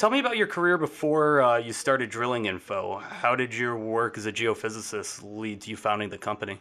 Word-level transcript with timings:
Tell 0.00 0.09
me 0.09 0.18
about 0.18 0.38
your 0.38 0.46
career 0.46 0.78
before 0.78 1.42
uh, 1.42 1.59
you 1.59 1.74
started 1.74 2.08
Drilling 2.08 2.46
Info. 2.46 3.00
How 3.00 3.36
did 3.36 3.54
your 3.54 3.77
work 3.77 4.16
as 4.16 4.24
a 4.24 4.32
geophysicist 4.32 5.20
lead 5.22 5.60
to 5.60 5.70
you 5.70 5.77
founding 5.77 6.08
the 6.08 6.16
company? 6.16 6.56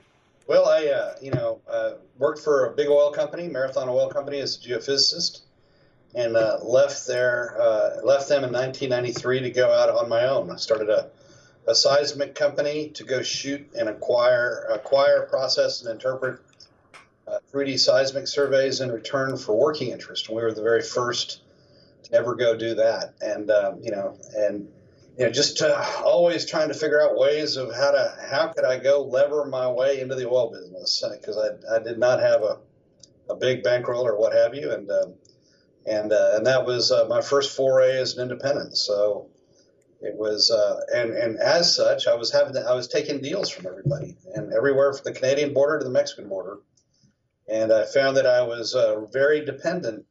Well, 0.46 0.66
I, 0.66 0.88
uh, 0.88 1.16
you 1.22 1.32
know, 1.32 1.62
uh, 1.66 1.92
worked 2.18 2.42
for 2.42 2.66
a 2.66 2.76
big 2.76 2.90
oil 2.90 3.14
company, 3.14 3.48
Marathon 3.48 3.88
Oil 3.88 4.10
Company, 4.10 4.42
as 4.42 4.58
a 4.58 4.60
geophysicist, 4.60 5.44
and 6.16 6.36
uh, 6.36 6.58
left 6.64 7.08
there, 7.08 7.56
uh, 7.62 8.02
left 8.04 8.28
them 8.28 8.44
in 8.44 8.52
1993 8.52 9.40
to 9.40 9.52
go 9.52 9.72
out 9.72 9.88
on 9.88 10.10
my 10.10 10.26
own. 10.26 10.52
I 10.52 10.58
started 10.58 10.90
a, 10.90 11.10
a 11.66 11.74
seismic 11.74 12.36
company 12.36 12.90
to 12.90 13.06
go 13.06 13.22
shoot 13.22 13.72
and 13.74 13.88
acquire, 13.88 14.68
acquire, 14.70 15.22
process, 15.28 15.80
and 15.80 15.90
interpret 15.90 16.42
3D 17.54 17.76
uh, 17.76 17.78
seismic 17.78 18.28
surveys 18.28 18.82
in 18.82 18.92
return 18.92 19.38
for 19.38 19.58
working 19.58 19.92
interest. 19.92 20.28
And 20.28 20.36
we 20.36 20.44
were 20.44 20.54
the 20.54 20.62
very 20.62 20.82
first 20.82 21.40
ever 22.12 22.36
go 22.36 22.56
do 22.56 22.76
that. 22.76 23.16
And 23.22 23.50
um, 23.52 23.80
you 23.82 23.92
know, 23.92 24.18
and 24.36 24.68
you 25.18 25.26
know, 25.26 25.32
just 25.32 25.62
always 25.62 26.46
trying 26.46 26.70
to 26.70 26.74
figure 26.74 27.02
out 27.02 27.18
ways 27.18 27.58
of 27.58 27.74
how 27.76 27.92
to 27.92 28.16
how 28.30 28.48
could 28.48 28.66
I 28.66 28.80
go 28.80 29.04
lever 29.04 29.46
my 29.46 29.70
way 29.70 30.00
into 30.00 30.16
the 30.16 30.30
oil 30.30 30.52
business 30.52 31.04
because 31.12 31.38
I, 31.38 31.76
I 31.76 31.80
did 31.80 32.00
not 32.00 32.22
have 32.22 32.42
a, 32.42 32.60
a 33.30 33.36
big 33.36 33.64
bankroll 33.64 34.08
or 34.08 34.18
what 34.18 34.34
have 34.34 34.56
you, 34.56 34.72
and 34.72 34.90
um, 34.90 35.14
and 35.86 36.14
uh, 36.14 36.32
and 36.36 36.48
that 36.48 36.66
was 36.66 36.92
uh, 36.92 37.06
my 37.10 37.22
first 37.22 37.56
foray 37.56 37.98
as 37.98 38.16
an 38.16 38.24
independent. 38.24 38.78
So 38.78 39.28
it 40.02 40.16
was 40.16 40.52
uh, 40.52 40.80
and 40.96 41.12
and 41.12 41.38
as 41.38 41.76
such, 41.76 42.08
I 42.08 42.16
was 42.16 42.32
having 42.32 42.54
to, 42.54 42.62
I 42.62 42.74
was 42.74 42.88
taking 42.88 43.22
deals 43.22 43.50
from 43.50 43.68
everybody 43.68 44.16
and 44.34 44.54
everywhere 44.54 44.94
from 44.94 45.04
the 45.04 45.20
Canadian 45.20 45.54
border 45.54 45.80
to 45.80 45.84
the 45.84 45.92
Mexican 45.92 46.30
border, 46.30 46.60
and 47.50 47.74
I 47.74 47.84
found 47.86 48.16
that 48.16 48.26
I 48.26 48.44
was 48.44 48.74
uh, 48.74 49.02
very 49.12 49.44
dependent 49.44 50.06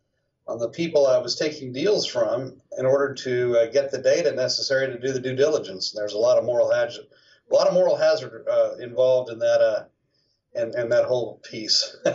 on 0.48 0.58
the 0.58 0.70
people 0.70 1.06
I 1.06 1.18
was 1.18 1.36
taking 1.36 1.72
deals 1.72 2.06
from 2.06 2.54
in 2.78 2.86
order 2.86 3.12
to 3.14 3.58
uh, 3.58 3.66
get 3.70 3.90
the 3.90 3.98
data 3.98 4.32
necessary 4.32 4.86
to 4.86 4.98
do 4.98 5.12
the 5.12 5.20
due 5.20 5.36
diligence. 5.36 5.92
And 5.92 6.00
there's 6.00 6.14
a 6.14 6.18
lot 6.18 6.38
of 6.38 6.44
moral 6.44 6.72
hazard, 6.72 7.04
a 7.50 7.54
lot 7.54 7.68
of 7.68 7.74
moral 7.74 7.96
hazard 7.96 8.46
uh, 8.50 8.76
involved 8.80 9.30
in 9.30 9.38
that, 9.38 9.60
uh, 9.60 9.84
that 10.54 11.04
whole 11.06 11.40
piece. 11.48 11.96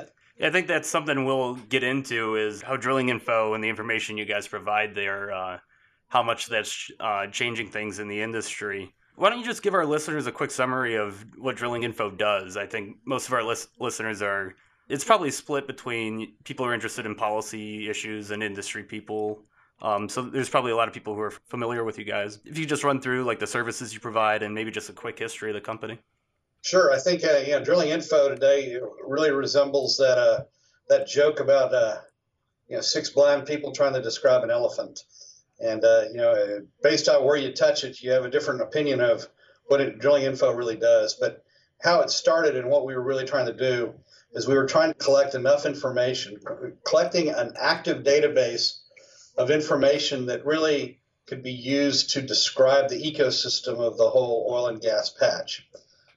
I 0.41 0.49
think 0.49 0.67
that's 0.67 0.89
something 0.89 1.25
we'll 1.25 1.55
get 1.55 1.83
into 1.83 2.35
is 2.35 2.63
how 2.63 2.75
drilling 2.75 3.09
info 3.09 3.53
and 3.53 3.63
the 3.63 3.69
information 3.69 4.17
you 4.17 4.25
guys 4.25 4.47
provide 4.47 4.95
there, 4.95 5.31
uh, 5.31 5.59
how 6.07 6.23
much 6.23 6.47
that's 6.47 6.89
uh, 6.99 7.27
changing 7.27 7.69
things 7.69 7.99
in 7.99 8.07
the 8.07 8.19
industry. 8.19 8.93
Why 9.15 9.29
don't 9.29 9.39
you 9.39 9.45
just 9.45 9.61
give 9.61 9.75
our 9.75 9.85
listeners 9.85 10.25
a 10.25 10.31
quick 10.31 10.49
summary 10.49 10.95
of 10.95 11.23
what 11.37 11.55
drilling 11.55 11.83
info 11.83 12.09
does? 12.09 12.57
I 12.57 12.65
think 12.65 12.97
most 13.05 13.27
of 13.27 13.33
our 13.33 13.43
lis- 13.43 13.67
listeners 13.79 14.23
are 14.23 14.55
it's 14.89 15.03
probably 15.03 15.31
split 15.31 15.67
between 15.67 16.33
people 16.43 16.65
who 16.65 16.71
are 16.71 16.73
interested 16.73 17.05
in 17.05 17.15
policy 17.15 17.89
issues 17.89 18.31
and 18.31 18.43
industry 18.43 18.83
people. 18.83 19.43
Um, 19.81 20.07
so 20.07 20.21
there's 20.21 20.49
probably 20.49 20.71
a 20.71 20.75
lot 20.75 20.87
of 20.87 20.93
people 20.93 21.13
who 21.13 21.21
are 21.21 21.33
familiar 21.49 21.83
with 21.83 21.97
you 21.97 22.05
guys. 22.05 22.39
If 22.45 22.57
you 22.57 22.65
just 22.65 22.83
run 22.83 23.01
through 23.01 23.23
like 23.25 23.39
the 23.39 23.47
services 23.47 23.93
you 23.93 23.99
provide 23.99 24.43
and 24.43 24.53
maybe 24.53 24.71
just 24.71 24.89
a 24.89 24.93
quick 24.93 25.19
history 25.19 25.49
of 25.49 25.55
the 25.55 25.61
company. 25.61 25.99
Sure, 26.61 26.91
I 26.93 26.99
think 26.99 27.25
uh, 27.25 27.39
you 27.45 27.51
know 27.51 27.63
drilling 27.63 27.89
info 27.89 28.29
today 28.29 28.79
really 29.05 29.31
resembles 29.31 29.97
that 29.97 30.17
uh, 30.17 30.43
that 30.87 31.07
joke 31.07 31.41
about 31.41 31.73
uh, 31.73 31.97
you 32.69 32.77
know 32.77 32.81
six 32.81 33.09
blind 33.09 33.45
people 33.45 33.73
trying 33.73 33.93
to 33.93 34.01
describe 34.01 34.43
an 34.43 34.51
elephant, 34.51 35.01
and 35.59 35.83
uh, 35.83 36.03
you 36.09 36.17
know 36.17 36.61
based 36.81 37.09
on 37.09 37.25
where 37.25 37.35
you 37.35 37.51
touch 37.51 37.83
it, 37.83 38.01
you 38.01 38.11
have 38.11 38.23
a 38.23 38.29
different 38.29 38.61
opinion 38.61 39.01
of 39.01 39.27
what 39.65 39.81
it, 39.81 39.99
drilling 39.99 40.23
info 40.23 40.53
really 40.53 40.77
does. 40.77 41.15
But 41.19 41.43
how 41.81 41.99
it 41.99 42.09
started 42.09 42.55
and 42.55 42.69
what 42.69 42.85
we 42.85 42.95
were 42.95 43.03
really 43.03 43.25
trying 43.25 43.47
to 43.47 43.53
do 43.53 43.93
is 44.33 44.47
we 44.47 44.55
were 44.55 44.65
trying 44.65 44.89
to 44.89 44.97
collect 44.97 45.35
enough 45.35 45.65
information, 45.65 46.39
collecting 46.85 47.29
an 47.29 47.53
active 47.59 48.03
database 48.03 48.79
of 49.37 49.51
information 49.51 50.27
that 50.27 50.45
really 50.45 50.99
could 51.27 51.43
be 51.43 51.51
used 51.51 52.11
to 52.11 52.21
describe 52.21 52.89
the 52.89 53.01
ecosystem 53.01 53.79
of 53.79 53.97
the 53.97 54.09
whole 54.09 54.47
oil 54.51 54.67
and 54.67 54.81
gas 54.81 55.09
patch. 55.09 55.67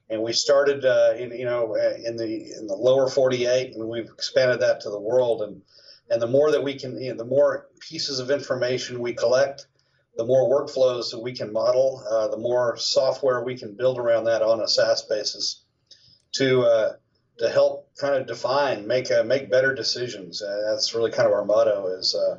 And 0.09 0.21
we 0.21 0.33
started 0.33 0.85
uh, 0.85 1.13
in 1.17 1.31
you 1.31 1.45
know 1.45 1.75
in 1.75 2.15
the 2.15 2.53
in 2.57 2.67
the 2.67 2.75
lower 2.75 3.09
48, 3.09 3.75
and 3.75 3.89
we've 3.89 4.09
expanded 4.09 4.61
that 4.61 4.81
to 4.81 4.89
the 4.89 4.99
world. 4.99 5.41
And 5.41 5.61
and 6.09 6.21
the 6.21 6.27
more 6.27 6.51
that 6.51 6.63
we 6.63 6.75
can, 6.75 6.99
you 7.01 7.11
know, 7.11 7.17
the 7.17 7.25
more 7.25 7.67
pieces 7.79 8.19
of 8.19 8.31
information 8.31 9.01
we 9.01 9.13
collect, 9.13 9.67
the 10.15 10.25
more 10.25 10.49
workflows 10.49 11.11
that 11.11 11.19
we 11.19 11.33
can 11.33 11.51
model, 11.51 12.03
uh, 12.09 12.29
the 12.29 12.37
more 12.37 12.77
software 12.77 13.43
we 13.43 13.57
can 13.57 13.75
build 13.75 13.99
around 13.99 14.25
that 14.25 14.41
on 14.41 14.61
a 14.61 14.67
SaaS 14.67 15.01
basis 15.03 15.63
to 16.33 16.63
uh, 16.63 16.93
to 17.39 17.49
help 17.49 17.87
kind 17.97 18.15
of 18.15 18.27
define, 18.27 18.87
make 18.87 19.11
uh, 19.11 19.23
make 19.23 19.49
better 19.49 19.73
decisions. 19.73 20.41
Uh, 20.41 20.69
that's 20.69 20.93
really 20.93 21.11
kind 21.11 21.27
of 21.27 21.33
our 21.33 21.45
motto: 21.45 21.87
is 21.87 22.15
uh, 22.15 22.37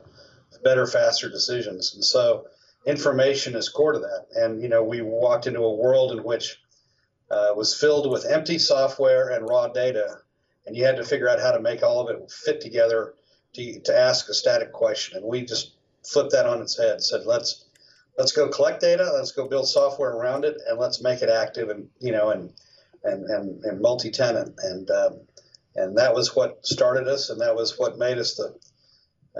better, 0.64 0.86
faster 0.86 1.28
decisions. 1.28 1.94
And 1.94 2.04
so, 2.04 2.46
information 2.86 3.54
is 3.54 3.68
core 3.68 3.92
to 3.92 3.98
that. 3.98 4.26
And 4.34 4.62
you 4.62 4.68
know, 4.68 4.82
we 4.82 5.02
walked 5.02 5.46
into 5.46 5.60
a 5.60 5.74
world 5.74 6.12
in 6.12 6.24
which 6.24 6.60
uh, 7.30 7.52
was 7.54 7.78
filled 7.78 8.10
with 8.10 8.26
empty 8.26 8.58
software 8.58 9.30
and 9.30 9.48
raw 9.48 9.68
data, 9.68 10.18
and 10.66 10.76
you 10.76 10.84
had 10.84 10.96
to 10.96 11.04
figure 11.04 11.28
out 11.28 11.40
how 11.40 11.52
to 11.52 11.60
make 11.60 11.82
all 11.82 12.00
of 12.00 12.14
it 12.14 12.30
fit 12.30 12.60
together 12.60 13.14
to 13.54 13.80
to 13.80 13.96
ask 13.96 14.28
a 14.28 14.34
static 14.34 14.72
question. 14.72 15.18
And 15.18 15.26
we 15.26 15.44
just 15.44 15.72
flipped 16.04 16.32
that 16.32 16.46
on 16.46 16.62
its 16.62 16.76
head. 16.76 17.02
Said, 17.02 17.26
let's 17.26 17.66
let's 18.16 18.32
go 18.32 18.48
collect 18.48 18.80
data, 18.80 19.10
let's 19.14 19.32
go 19.32 19.46
build 19.46 19.68
software 19.68 20.10
around 20.10 20.44
it, 20.44 20.56
and 20.68 20.78
let's 20.78 21.00
make 21.00 21.22
it 21.22 21.28
active 21.28 21.68
and 21.70 21.88
you 22.00 22.12
know 22.12 22.30
and 22.30 22.52
and, 23.04 23.24
and, 23.24 23.64
and 23.64 23.80
multi-tenant. 23.80 24.54
And, 24.58 24.90
um, 24.90 25.20
and 25.74 25.96
that 25.98 26.14
was 26.14 26.34
what 26.34 26.66
started 26.66 27.08
us, 27.08 27.30
and 27.30 27.40
that 27.40 27.54
was 27.54 27.78
what 27.78 27.98
made 27.98 28.18
us 28.18 28.34
the, 28.34 28.54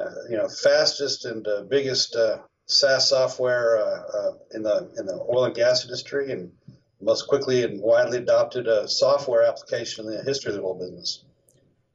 uh, 0.01 0.15
you 0.31 0.37
know, 0.37 0.49
fastest 0.49 1.25
and 1.25 1.47
uh, 1.47 1.63
biggest 1.69 2.15
uh, 2.15 2.39
SaaS 2.67 3.09
software 3.09 3.79
uh, 3.79 4.03
uh, 4.19 4.33
in 4.55 4.63
the 4.63 4.93
in 4.99 5.07
the 5.07 5.15
oil 5.15 5.45
and 5.47 5.55
gas 5.55 5.85
industry, 5.85 6.31
and 6.31 6.53
most 7.01 7.27
quickly 7.27 7.65
and 7.65 7.81
widely 7.81 8.19
adopted 8.19 8.69
uh, 8.69 8.87
software 8.87 9.43
application 9.43 10.07
in 10.07 10.17
the 10.17 10.23
history 10.23 10.51
of 10.53 10.59
the 10.59 10.63
oil 10.63 10.79
business. 10.79 11.25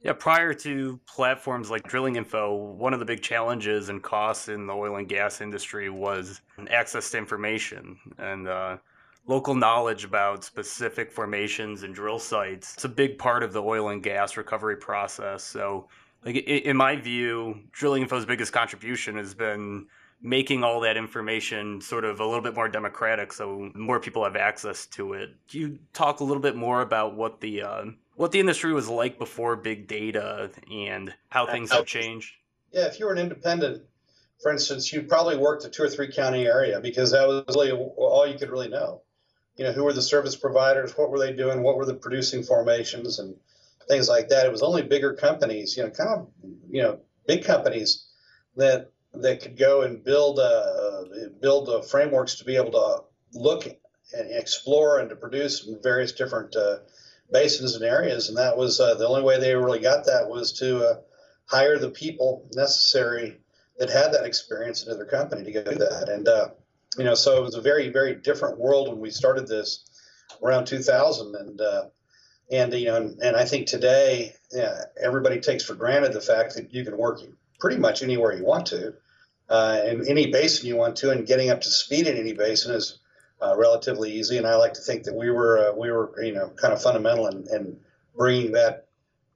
Yeah, 0.02 0.12
prior 0.12 0.52
to 0.52 1.00
platforms 1.06 1.70
like 1.70 1.88
Drilling 1.88 2.16
Info, 2.16 2.54
one 2.54 2.92
of 2.92 3.00
the 3.00 3.06
big 3.06 3.22
challenges 3.22 3.88
and 3.88 4.02
costs 4.02 4.48
in 4.48 4.66
the 4.66 4.74
oil 4.74 4.96
and 4.96 5.08
gas 5.08 5.40
industry 5.40 5.88
was 5.88 6.42
access 6.68 7.10
to 7.12 7.18
information. 7.18 7.98
And 8.18 8.46
local 9.26 9.54
knowledge 9.54 10.04
about 10.04 10.44
specific 10.44 11.10
formations 11.10 11.82
and 11.82 11.94
drill 11.94 12.18
sites. 12.18 12.74
It's 12.74 12.84
a 12.84 12.88
big 12.88 13.18
part 13.18 13.42
of 13.42 13.52
the 13.52 13.62
oil 13.62 13.88
and 13.88 14.02
gas 14.02 14.36
recovery 14.36 14.76
process. 14.76 15.42
So, 15.42 15.88
like 16.24 16.36
in 16.36 16.76
my 16.76 16.96
view, 16.96 17.60
Drilling 17.72 18.02
Info's 18.02 18.26
biggest 18.26 18.52
contribution 18.52 19.16
has 19.16 19.34
been 19.34 19.86
making 20.22 20.64
all 20.64 20.80
that 20.80 20.96
information 20.96 21.80
sort 21.80 22.04
of 22.04 22.20
a 22.20 22.24
little 22.24 22.40
bit 22.40 22.54
more 22.54 22.68
democratic, 22.68 23.32
so 23.32 23.70
more 23.74 24.00
people 24.00 24.24
have 24.24 24.36
access 24.36 24.86
to 24.86 25.12
it. 25.12 25.34
Do 25.48 25.58
you 25.58 25.78
talk 25.92 26.20
a 26.20 26.24
little 26.24 26.42
bit 26.42 26.56
more 26.56 26.80
about 26.80 27.14
what 27.14 27.40
the 27.40 27.62
uh, 27.62 27.84
what 28.16 28.32
the 28.32 28.40
industry 28.40 28.72
was 28.72 28.88
like 28.88 29.18
before 29.18 29.56
big 29.56 29.86
data 29.86 30.50
and 30.70 31.12
how 31.28 31.46
things 31.46 31.70
have 31.72 31.84
changed? 31.84 32.34
Yeah, 32.72 32.86
if 32.86 32.98
you 32.98 33.06
were 33.06 33.12
an 33.12 33.18
independent 33.18 33.82
for 34.42 34.52
instance, 34.52 34.92
you 34.92 35.02
probably 35.02 35.36
worked 35.36 35.64
a 35.64 35.70
two 35.70 35.84
or 35.84 35.88
three 35.88 36.12
county 36.12 36.44
area 36.44 36.80
because 36.80 37.12
that 37.12 37.26
was 37.26 37.44
really 37.56 37.72
all 37.72 38.26
you 38.26 38.38
could 38.38 38.50
really 38.50 38.68
know 38.68 39.00
you 39.56 39.64
know, 39.64 39.72
who 39.72 39.84
were 39.84 39.92
the 39.92 40.02
service 40.02 40.36
providers? 40.36 40.96
What 40.96 41.10
were 41.10 41.18
they 41.18 41.32
doing? 41.32 41.62
What 41.62 41.76
were 41.76 41.86
the 41.86 41.94
producing 41.94 42.42
formations 42.42 43.18
and 43.18 43.36
things 43.88 44.08
like 44.08 44.28
that? 44.28 44.46
It 44.46 44.52
was 44.52 44.62
only 44.62 44.82
bigger 44.82 45.14
companies, 45.14 45.76
you 45.76 45.84
know, 45.84 45.90
kind 45.90 46.10
of, 46.10 46.28
you 46.68 46.82
know, 46.82 47.00
big 47.26 47.44
companies 47.44 48.06
that 48.56 48.90
that 49.14 49.40
could 49.40 49.56
go 49.56 49.82
and 49.82 50.02
build 50.02 50.38
uh, 50.38 51.04
build 51.40 51.68
uh, 51.68 51.82
frameworks 51.82 52.36
to 52.36 52.44
be 52.44 52.56
able 52.56 52.72
to 52.72 53.38
look 53.38 53.66
and 53.66 54.30
explore 54.30 54.98
and 54.98 55.08
to 55.10 55.16
produce 55.16 55.66
in 55.66 55.78
various 55.82 56.12
different 56.12 56.54
uh, 56.56 56.78
basins 57.30 57.74
and 57.74 57.84
areas. 57.84 58.28
And 58.28 58.38
that 58.38 58.56
was 58.56 58.80
uh, 58.80 58.94
the 58.94 59.06
only 59.06 59.22
way 59.22 59.38
they 59.38 59.54
really 59.54 59.80
got 59.80 60.06
that 60.06 60.28
was 60.28 60.52
to 60.58 60.84
uh, 60.84 60.94
hire 61.46 61.78
the 61.78 61.90
people 61.90 62.48
necessary 62.54 63.40
that 63.78 63.90
had 63.90 64.12
that 64.12 64.24
experience 64.24 64.82
into 64.82 64.96
their 64.96 65.06
company 65.06 65.44
to 65.44 65.52
go 65.52 65.62
do 65.62 65.78
that. 65.78 66.08
And 66.08 66.28
uh, 66.28 66.48
you 66.98 67.04
know, 67.04 67.14
so 67.14 67.38
it 67.38 67.42
was 67.42 67.54
a 67.54 67.60
very, 67.60 67.88
very 67.88 68.14
different 68.14 68.58
world 68.58 68.88
when 68.88 69.00
we 69.00 69.10
started 69.10 69.46
this 69.46 69.84
around 70.42 70.66
2000. 70.66 71.34
And, 71.34 71.60
uh, 71.60 71.84
and 72.50 72.72
you 72.74 72.86
know, 72.86 72.96
and, 72.96 73.18
and 73.20 73.36
I 73.36 73.44
think 73.44 73.66
today, 73.66 74.34
yeah, 74.52 74.84
everybody 75.02 75.40
takes 75.40 75.64
for 75.64 75.74
granted 75.74 76.12
the 76.12 76.20
fact 76.20 76.54
that 76.54 76.72
you 76.72 76.84
can 76.84 76.96
work 76.96 77.20
pretty 77.58 77.78
much 77.78 78.02
anywhere 78.02 78.36
you 78.36 78.44
want 78.44 78.66
to, 78.66 78.94
uh, 79.48 79.80
in 79.86 80.08
any 80.08 80.30
basin 80.30 80.68
you 80.68 80.76
want 80.76 80.96
to, 80.96 81.10
and 81.10 81.26
getting 81.26 81.50
up 81.50 81.60
to 81.62 81.70
speed 81.70 82.06
in 82.06 82.16
any 82.16 82.32
basin 82.32 82.74
is 82.74 82.98
uh, 83.42 83.54
relatively 83.56 84.12
easy. 84.12 84.38
And 84.38 84.46
I 84.46 84.56
like 84.56 84.74
to 84.74 84.80
think 84.80 85.04
that 85.04 85.14
we 85.14 85.30
were, 85.30 85.70
uh, 85.70 85.74
we 85.74 85.90
were, 85.90 86.12
you 86.22 86.32
know, 86.32 86.50
kind 86.50 86.72
of 86.72 86.82
fundamental 86.82 87.26
in, 87.28 87.46
in 87.52 87.78
bringing 88.16 88.52
that 88.52 88.86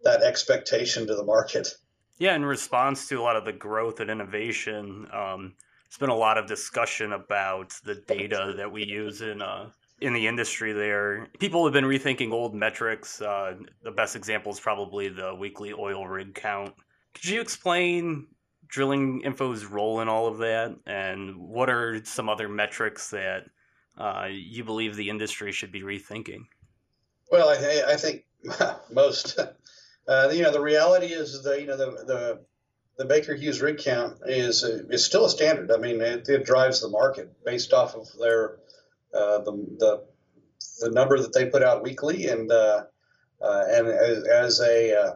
that 0.04 0.22
expectation 0.22 1.06
to 1.06 1.14
the 1.14 1.24
market. 1.24 1.76
Yeah, 2.18 2.34
in 2.34 2.44
response 2.44 3.08
to 3.08 3.20
a 3.20 3.22
lot 3.22 3.36
of 3.36 3.44
the 3.44 3.52
growth 3.52 4.00
and 4.00 4.10
innovation, 4.10 5.08
um, 5.12 5.54
there's 5.88 5.98
been 5.98 6.10
a 6.10 6.14
lot 6.14 6.36
of 6.36 6.46
discussion 6.46 7.12
about 7.12 7.74
the 7.84 7.94
data 7.94 8.54
that 8.56 8.70
we 8.70 8.84
use 8.84 9.22
in 9.22 9.40
uh, 9.40 9.70
in 10.00 10.12
the 10.12 10.26
industry. 10.26 10.72
There, 10.72 11.28
people 11.38 11.64
have 11.64 11.72
been 11.72 11.84
rethinking 11.84 12.32
old 12.32 12.54
metrics. 12.54 13.22
Uh, 13.22 13.56
the 13.82 13.90
best 13.90 14.14
example 14.14 14.52
is 14.52 14.60
probably 14.60 15.08
the 15.08 15.34
weekly 15.34 15.72
oil 15.72 16.06
rig 16.06 16.34
count. 16.34 16.74
Could 17.14 17.26
you 17.26 17.40
explain 17.40 18.26
drilling 18.66 19.22
info's 19.22 19.64
role 19.64 20.00
in 20.00 20.08
all 20.08 20.26
of 20.26 20.38
that, 20.38 20.76
and 20.86 21.36
what 21.38 21.70
are 21.70 22.04
some 22.04 22.28
other 22.28 22.48
metrics 22.48 23.10
that 23.10 23.44
uh, 23.96 24.28
you 24.30 24.64
believe 24.64 24.94
the 24.94 25.08
industry 25.08 25.52
should 25.52 25.72
be 25.72 25.80
rethinking? 25.80 26.42
Well, 27.30 27.48
I, 27.48 27.92
I 27.92 27.96
think 27.96 28.24
most 28.92 29.38
uh, 30.08 30.30
you 30.32 30.42
know, 30.42 30.50
the 30.50 30.60
reality 30.60 31.06
is 31.06 31.42
the 31.42 31.60
you 31.60 31.66
know 31.66 31.76
the 31.76 32.04
the 32.04 32.40
the 32.98 33.04
Baker 33.04 33.34
Hughes 33.34 33.62
rig 33.62 33.78
count 33.78 34.18
is 34.26 34.64
is 34.64 35.04
still 35.04 35.24
a 35.24 35.30
standard. 35.30 35.70
I 35.70 35.78
mean, 35.78 36.00
it, 36.00 36.28
it 36.28 36.44
drives 36.44 36.80
the 36.80 36.88
market 36.88 37.32
based 37.44 37.72
off 37.72 37.94
of 37.94 38.08
their 38.20 38.58
uh, 39.14 39.38
the, 39.38 39.52
the 39.78 40.04
the 40.80 40.90
number 40.90 41.18
that 41.18 41.32
they 41.32 41.46
put 41.46 41.62
out 41.62 41.82
weekly, 41.82 42.26
and 42.26 42.50
uh, 42.50 42.84
uh, 43.40 43.64
and 43.70 43.86
as, 43.86 44.24
as 44.24 44.60
a 44.60 45.00
uh, 45.00 45.14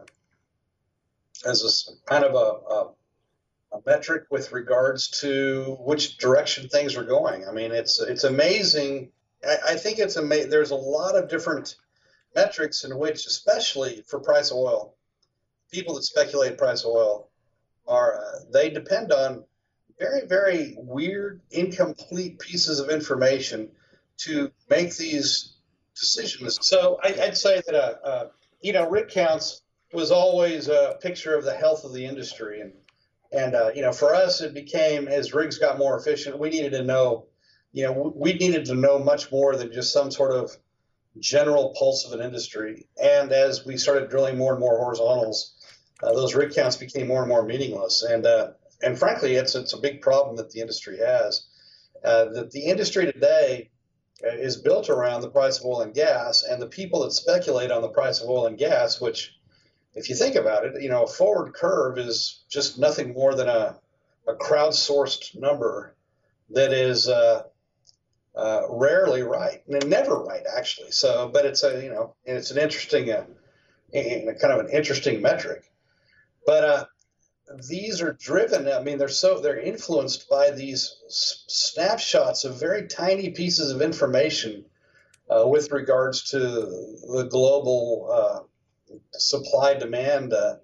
as 1.45 1.89
a 1.91 2.09
kind 2.09 2.23
of 2.23 2.35
a, 2.35 2.73
a, 2.73 3.77
a, 3.77 3.81
metric 3.85 4.23
with 4.31 4.53
regards 4.53 5.09
to 5.21 5.77
which 5.81 6.17
direction 6.17 6.69
things 6.69 6.95
are 6.95 7.03
going. 7.03 7.45
I 7.45 7.51
mean, 7.51 7.73
it's 7.73 7.99
it's 7.99 8.23
amazing. 8.23 9.11
I, 9.45 9.57
I 9.71 9.75
think 9.75 9.99
it's 9.99 10.15
amazing. 10.15 10.49
There's 10.49 10.71
a 10.71 10.75
lot 10.75 11.17
of 11.17 11.27
different 11.27 11.75
metrics 12.33 12.85
in 12.85 12.97
which, 12.97 13.25
especially 13.25 14.05
for 14.07 14.19
price 14.19 14.51
of 14.51 14.57
oil, 14.57 14.95
people 15.69 15.95
that 15.95 16.03
speculate 16.03 16.57
price 16.57 16.85
of 16.85 16.91
oil 16.91 17.29
are 17.87 18.15
uh, 18.15 18.39
they 18.51 18.69
depend 18.69 19.11
on 19.11 19.43
very 19.99 20.25
very 20.25 20.75
weird, 20.77 21.41
incomplete 21.51 22.39
pieces 22.39 22.79
of 22.79 22.89
information 22.89 23.69
to 24.17 24.51
make 24.69 24.95
these 24.95 25.55
decisions. 25.95 26.57
So 26.61 26.99
I, 27.03 27.11
would 27.11 27.37
say 27.37 27.61
that 27.65 27.75
uh, 27.75 28.07
uh, 28.07 28.27
you 28.61 28.73
know 28.73 28.89
rig 28.89 29.09
counts 29.09 29.61
was 29.91 30.11
always 30.11 30.67
a 30.67 30.97
picture 31.01 31.35
of 31.35 31.45
the 31.45 31.53
health 31.53 31.83
of 31.83 31.93
the 31.93 32.05
industry, 32.05 32.61
and 32.61 32.73
and 33.31 33.55
uh, 33.55 33.71
you 33.75 33.81
know 33.81 33.91
for 33.91 34.15
us 34.15 34.41
it 34.41 34.53
became 34.53 35.07
as 35.07 35.33
rigs 35.33 35.57
got 35.57 35.77
more 35.77 35.97
efficient, 35.97 36.39
we 36.39 36.49
needed 36.49 36.71
to 36.71 36.83
know, 36.83 37.25
you 37.71 37.85
know, 37.85 38.13
we 38.15 38.33
needed 38.33 38.65
to 38.65 38.75
know 38.75 38.99
much 38.99 39.31
more 39.31 39.55
than 39.55 39.71
just 39.71 39.93
some 39.93 40.11
sort 40.11 40.31
of 40.31 40.55
general 41.19 41.75
pulse 41.77 42.05
of 42.05 42.19
an 42.19 42.25
industry. 42.25 42.87
And 43.01 43.31
as 43.31 43.65
we 43.65 43.77
started 43.77 44.09
drilling 44.09 44.37
more 44.37 44.53
and 44.53 44.59
more 44.59 44.77
horizontals, 44.77 45.53
uh, 46.03 46.13
those 46.13 46.35
rig 46.35 46.53
counts 46.53 46.75
became 46.75 47.07
more 47.07 47.21
and 47.21 47.29
more 47.29 47.43
meaningless. 47.45 48.03
And 48.03 48.25
uh, 48.25 48.51
and 48.81 48.97
frankly, 48.97 49.35
it's 49.35 49.55
it's 49.55 49.73
a 49.73 49.79
big 49.79 50.01
problem 50.01 50.35
that 50.37 50.51
the 50.51 50.59
industry 50.59 50.97
has. 50.97 51.45
Uh, 52.03 52.25
that 52.25 52.51
the 52.51 52.65
industry 52.65 53.05
today 53.05 53.69
uh, 54.25 54.35
is 54.35 54.57
built 54.57 54.89
around 54.89 55.21
the 55.21 55.29
price 55.29 55.59
of 55.59 55.65
oil 55.65 55.81
and 55.81 55.93
gas, 55.93 56.43
and 56.43 56.61
the 56.61 56.67
people 56.67 57.03
that 57.03 57.11
speculate 57.13 57.71
on 57.71 57.81
the 57.81 57.87
price 57.87 58.19
of 58.21 58.29
oil 58.29 58.45
and 58.47 58.57
gas, 58.57 58.99
which, 58.99 59.33
if 59.95 60.09
you 60.09 60.15
think 60.15 60.35
about 60.35 60.65
it, 60.65 60.81
you 60.81 60.89
know, 60.89 61.03
a 61.03 61.07
forward 61.07 61.53
curve 61.53 61.97
is 61.97 62.43
just 62.49 62.77
nothing 62.77 63.13
more 63.13 63.35
than 63.35 63.47
a 63.47 63.79
a 64.27 64.33
crowdsourced 64.33 65.37
number 65.39 65.95
that 66.49 66.71
is 66.71 67.07
uh, 67.07 67.43
uh, 68.35 68.61
rarely 68.69 69.21
right, 69.21 69.61
and 69.67 69.89
never 69.89 70.17
right 70.17 70.43
actually. 70.57 70.91
So, 70.91 71.29
but 71.31 71.45
it's 71.45 71.63
a 71.63 71.81
you 71.81 71.89
know, 71.89 72.15
and 72.25 72.37
it's 72.37 72.51
an 72.51 72.57
interesting, 72.57 73.11
uh, 73.11 73.25
kind 73.93 74.51
of 74.51 74.59
an 74.59 74.69
interesting 74.69 75.21
metric. 75.21 75.63
But 76.45 76.63
uh, 76.63 76.85
these 77.69 78.01
are 78.01 78.13
driven. 78.13 78.67
I 78.67 78.81
mean, 78.81 78.97
they're 78.97 79.07
so 79.07 79.39
they're 79.39 79.59
influenced 79.59 80.29
by 80.29 80.51
these 80.51 80.95
s- 81.07 81.45
snapshots 81.47 82.45
of 82.45 82.59
very 82.59 82.87
tiny 82.87 83.29
pieces 83.29 83.71
of 83.71 83.81
information 83.81 84.65
uh, 85.29 85.47
with 85.47 85.71
regards 85.71 86.31
to 86.31 86.39
the 86.39 87.27
global 87.29 88.09
uh, 88.11 88.39
supply 89.13 89.73
demand 89.73 90.33
uh, 90.33 90.55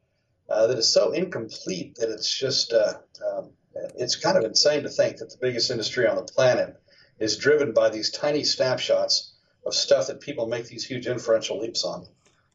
uh, 0.49 0.67
that 0.67 0.77
is 0.77 0.91
so 0.91 1.11
incomplete 1.11 1.95
that 1.95 2.09
it's 2.09 2.37
just 2.37 2.73
um, 2.73 3.51
it's 3.97 4.15
kind 4.15 4.37
of 4.37 4.43
insane 4.43 4.83
to 4.83 4.89
think 4.89 5.17
that 5.17 5.29
the 5.29 5.37
biggest 5.39 5.71
industry 5.71 6.07
on 6.07 6.15
the 6.15 6.23
planet 6.23 6.75
is 7.19 7.37
driven 7.37 7.73
by 7.73 7.89
these 7.89 8.11
tiny 8.11 8.43
snapshots 8.43 9.33
of 9.65 9.73
stuff 9.73 10.07
that 10.07 10.21
people 10.21 10.47
make 10.47 10.65
these 10.65 10.85
huge 10.85 11.07
inferential 11.07 11.59
leaps 11.59 11.83
on. 11.83 12.07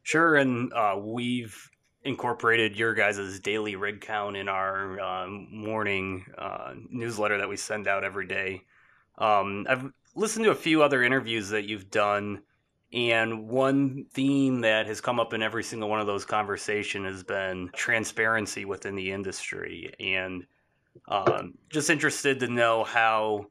Sure, 0.02 0.34
and 0.34 0.72
uh, 0.72 0.96
we've 0.98 1.70
incorporated 2.04 2.76
your 2.76 2.94
guys' 2.94 3.40
daily 3.40 3.76
rig 3.76 4.00
count 4.00 4.36
in 4.36 4.48
our 4.48 5.00
um, 5.00 5.48
morning 5.50 6.24
uh, 6.36 6.74
newsletter 6.90 7.38
that 7.38 7.48
we 7.48 7.56
send 7.56 7.88
out 7.88 8.04
every 8.04 8.26
day. 8.26 8.62
Um, 9.18 9.66
I've 9.68 9.90
listened 10.14 10.44
to 10.44 10.50
a 10.50 10.56
few 10.56 10.82
other 10.82 11.02
interviews 11.02 11.48
that 11.50 11.64
you've 11.64 11.90
done, 11.90 12.42
and 12.92 13.48
one 13.48 14.04
theme 14.12 14.60
that 14.60 14.86
has 14.86 15.00
come 15.00 15.18
up 15.18 15.32
in 15.32 15.42
every 15.42 15.64
single 15.64 15.88
one 15.88 16.00
of 16.00 16.06
those 16.06 16.24
conversations 16.24 17.06
has 17.06 17.24
been 17.24 17.70
transparency 17.74 18.64
within 18.64 18.94
the 18.94 19.10
industry. 19.10 19.92
And 19.98 20.46
um, 21.08 21.54
just 21.70 21.90
interested 21.90 22.40
to 22.40 22.48
know 22.48 22.84
how 22.84 23.46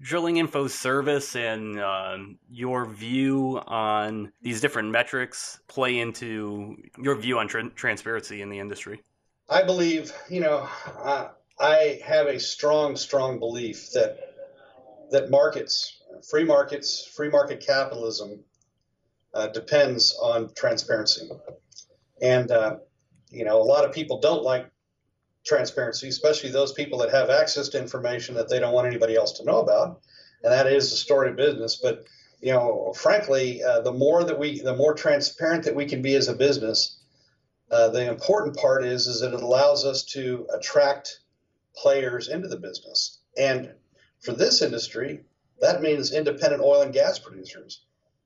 drilling 0.00 0.36
info 0.36 0.68
service 0.68 1.36
and 1.36 1.80
uh, 1.80 2.18
your 2.50 2.86
view 2.86 3.60
on 3.66 4.32
these 4.42 4.60
different 4.60 4.90
metrics 4.90 5.60
play 5.68 5.98
into 5.98 6.76
your 6.98 7.14
view 7.14 7.38
on 7.38 7.48
tra- 7.48 7.70
transparency 7.70 8.42
in 8.42 8.50
the 8.50 8.58
industry? 8.58 9.02
I 9.48 9.62
believe, 9.62 10.12
you 10.28 10.40
know, 10.40 10.68
I, 10.98 11.28
I 11.58 12.00
have 12.04 12.26
a 12.26 12.38
strong, 12.38 12.96
strong 12.96 13.38
belief 13.38 13.90
that 13.92 14.34
that 15.10 15.30
markets, 15.30 16.02
free 16.28 16.44
markets, 16.44 17.06
free 17.06 17.30
market 17.30 17.64
capitalism 17.64 18.40
uh, 19.34 19.46
depends 19.48 20.18
on 20.20 20.52
transparency. 20.54 21.28
And, 22.20 22.50
uh, 22.50 22.78
you 23.30 23.44
know, 23.44 23.60
a 23.60 23.62
lot 23.62 23.84
of 23.84 23.92
people 23.92 24.20
don't 24.20 24.42
like 24.42 24.68
transparency, 25.46 26.08
especially 26.08 26.50
those 26.50 26.72
people 26.72 26.98
that 26.98 27.10
have 27.10 27.30
access 27.30 27.68
to 27.70 27.78
information 27.78 28.34
that 28.34 28.48
they 28.48 28.58
don't 28.58 28.74
want 28.74 28.86
anybody 28.86 29.16
else 29.16 29.32
to 29.32 29.44
know 29.44 29.60
about, 29.60 30.00
and 30.42 30.52
that 30.52 30.66
is 30.66 30.90
the 30.90 30.96
story 30.96 31.30
of 31.30 31.36
business. 31.36 31.78
But 31.82 32.04
you 32.40 32.52
know, 32.52 32.92
frankly, 32.96 33.62
uh, 33.62 33.80
the 33.80 33.92
more 33.92 34.24
that 34.24 34.38
we, 34.38 34.60
the 34.60 34.76
more 34.76 34.94
transparent 34.94 35.64
that 35.64 35.74
we 35.74 35.86
can 35.86 36.02
be 36.02 36.14
as 36.14 36.28
a 36.28 36.34
business, 36.34 36.98
uh, 37.70 37.88
the 37.88 38.08
important 38.08 38.56
part 38.56 38.84
is 38.84 39.06
is 39.06 39.20
that 39.20 39.34
it 39.34 39.42
allows 39.42 39.84
us 39.84 40.04
to 40.04 40.46
attract 40.54 41.20
players 41.74 42.28
into 42.28 42.48
the 42.48 42.58
business. 42.58 43.20
And 43.38 43.72
for 44.20 44.32
this 44.32 44.62
industry, 44.62 45.20
that 45.60 45.82
means 45.82 46.12
independent 46.12 46.62
oil 46.62 46.82
and 46.82 46.92
gas 46.92 47.18
producers. 47.18 47.82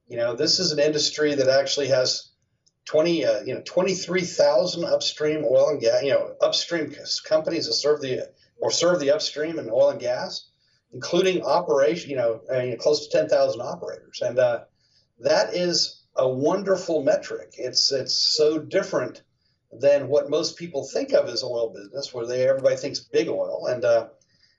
You 0.09 0.17
know, 0.17 0.35
this 0.35 0.59
is 0.59 0.73
an 0.73 0.81
industry 0.81 1.35
that 1.35 1.49
actually 1.49 1.89
has 1.89 2.31
20, 2.91 3.25
uh, 3.25 3.41
you 3.43 3.55
know, 3.55 3.63
23,000 3.65 4.85
upstream 4.85 5.45
oil 5.45 5.69
and 5.69 5.81
gas, 5.81 6.03
you 6.03 6.11
know, 6.11 6.35
upstream 6.41 6.93
companies 7.25 7.67
that 7.67 7.75
serve 7.75 8.01
the 8.01 8.29
or 8.59 8.73
serve 8.73 8.99
the 8.99 9.13
upstream 9.13 9.61
in 9.61 9.71
oil 9.71 9.91
and 9.91 10.01
gas, 10.01 10.51
including 10.93 11.43
operation, 11.43 12.11
you 12.11 12.17
know, 12.17 12.41
I 12.53 12.65
mean, 12.65 12.79
close 12.79 13.07
to 13.07 13.17
10,000 13.17 13.61
operators. 13.61 14.23
And 14.23 14.41
uh, 14.41 14.65
that 15.21 15.55
is 15.55 16.03
a 16.17 16.29
wonderful 16.29 17.05
metric. 17.05 17.55
It's, 17.57 17.93
it's 17.93 18.15
so 18.15 18.59
different 18.59 19.23
than 19.71 20.09
what 20.09 20.29
most 20.29 20.57
people 20.57 20.83
think 20.83 21.13
of 21.13 21.29
as 21.29 21.45
oil 21.45 21.73
business, 21.73 22.13
where 22.13 22.27
they 22.27 22.49
everybody 22.49 22.75
thinks 22.75 22.99
big 22.99 23.29
oil. 23.29 23.67
And, 23.69 23.85
uh, 23.85 24.09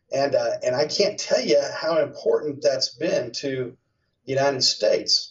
and, 0.09 0.35
uh, 0.35 0.51
and 0.63 0.73
I 0.73 0.85
can't 0.85 1.19
tell 1.19 1.41
you 1.41 1.61
how 1.75 2.01
important 2.01 2.61
that's 2.61 2.95
been 2.95 3.33
to 3.41 3.75
the 4.25 4.31
United 4.31 4.63
States 4.63 5.30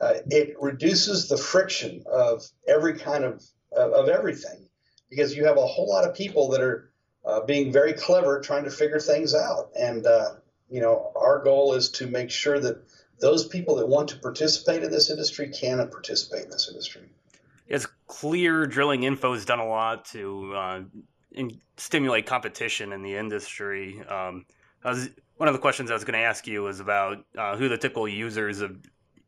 uh, 0.00 0.14
it 0.30 0.54
reduces 0.60 1.28
the 1.28 1.36
friction 1.36 2.02
of 2.10 2.44
every 2.66 2.98
kind 2.98 3.24
of, 3.24 3.42
of, 3.76 4.08
everything 4.08 4.68
because 5.10 5.34
you 5.34 5.44
have 5.44 5.56
a 5.56 5.66
whole 5.66 5.88
lot 5.88 6.04
of 6.04 6.14
people 6.14 6.48
that 6.50 6.60
are 6.60 6.90
uh, 7.24 7.40
being 7.40 7.72
very 7.72 7.92
clever 7.92 8.40
trying 8.40 8.64
to 8.64 8.70
figure 8.70 9.00
things 9.00 9.34
out. 9.34 9.70
And, 9.78 10.06
uh, 10.06 10.34
you 10.70 10.80
know, 10.80 11.12
our 11.16 11.42
goal 11.42 11.74
is 11.74 11.90
to 11.92 12.06
make 12.06 12.30
sure 12.30 12.60
that 12.60 12.82
those 13.20 13.46
people 13.46 13.76
that 13.76 13.88
want 13.88 14.08
to 14.10 14.16
participate 14.18 14.84
in 14.84 14.90
this 14.90 15.10
industry 15.10 15.48
can 15.48 15.78
participate 15.88 16.44
in 16.44 16.50
this 16.50 16.68
industry. 16.68 17.02
It's 17.66 17.86
clear 18.06 18.66
drilling 18.66 19.02
info 19.02 19.34
has 19.34 19.44
done 19.44 19.58
a 19.58 19.66
lot 19.66 20.04
to 20.06 20.54
uh, 20.54 20.80
in, 21.32 21.60
stimulate 21.76 22.26
competition 22.26 22.92
in 22.92 23.02
the 23.02 23.16
industry. 23.16 24.00
Um, 24.08 24.46
was 24.84 25.10
one 25.36 25.48
of 25.48 25.54
the 25.54 25.60
questions 25.60 25.90
I 25.90 25.94
was 25.94 26.04
going 26.04 26.18
to 26.18 26.24
ask 26.24 26.46
you 26.46 26.62
was 26.62 26.80
about 26.80 27.24
uh, 27.36 27.56
who 27.56 27.68
the 27.68 27.76
typical 27.76 28.08
users 28.08 28.60
of 28.60 28.76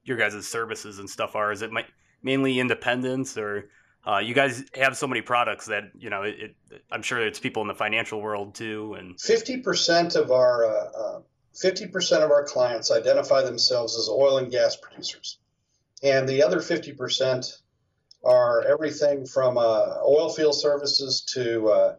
your 0.05 0.17
guys' 0.17 0.47
services 0.49 0.99
and 0.99 1.09
stuff 1.09 1.37
are. 1.37 1.53
Is 1.53 1.63
it 1.63 1.71
mainly 2.23 2.59
independents, 2.59 3.37
or 3.37 3.69
uh, 4.07 4.19
you 4.19 4.35
guys 4.35 4.65
have 4.75 4.97
so 4.97 5.07
many 5.07 5.21
products 5.21 5.67
that 5.67 5.93
you 5.99 6.11
know? 6.11 6.23
It, 6.23 6.55
it, 6.71 6.85
I'm 6.91 7.03
sure 7.03 7.25
it's 7.27 7.39
people 7.39 7.63
in 7.63 7.69
the 7.69 7.75
financial 7.75 8.21
world 8.21 8.55
too. 8.55 8.95
And 8.99 9.21
fifty 9.21 9.59
percent 9.59 10.17
of 10.17 10.31
our 10.31 10.65
uh, 10.65 10.91
uh, 10.99 11.21
fifty 11.55 11.87
percent 11.87 12.23
of 12.25 12.31
our 12.31 12.45
clients 12.45 12.91
identify 12.91 13.43
themselves 13.43 13.99
as 13.99 14.09
oil 14.09 14.39
and 14.39 14.51
gas 14.51 14.77
producers, 14.77 15.39
and 16.03 16.29
the 16.29 16.43
other 16.43 16.61
fifty 16.61 16.93
percent 16.93 17.59
are 18.25 18.63
everything 18.67 19.27
from 19.27 19.57
uh, 19.57 19.97
oil 20.05 20.29
field 20.29 20.55
services 20.55 21.23
to 21.23 21.97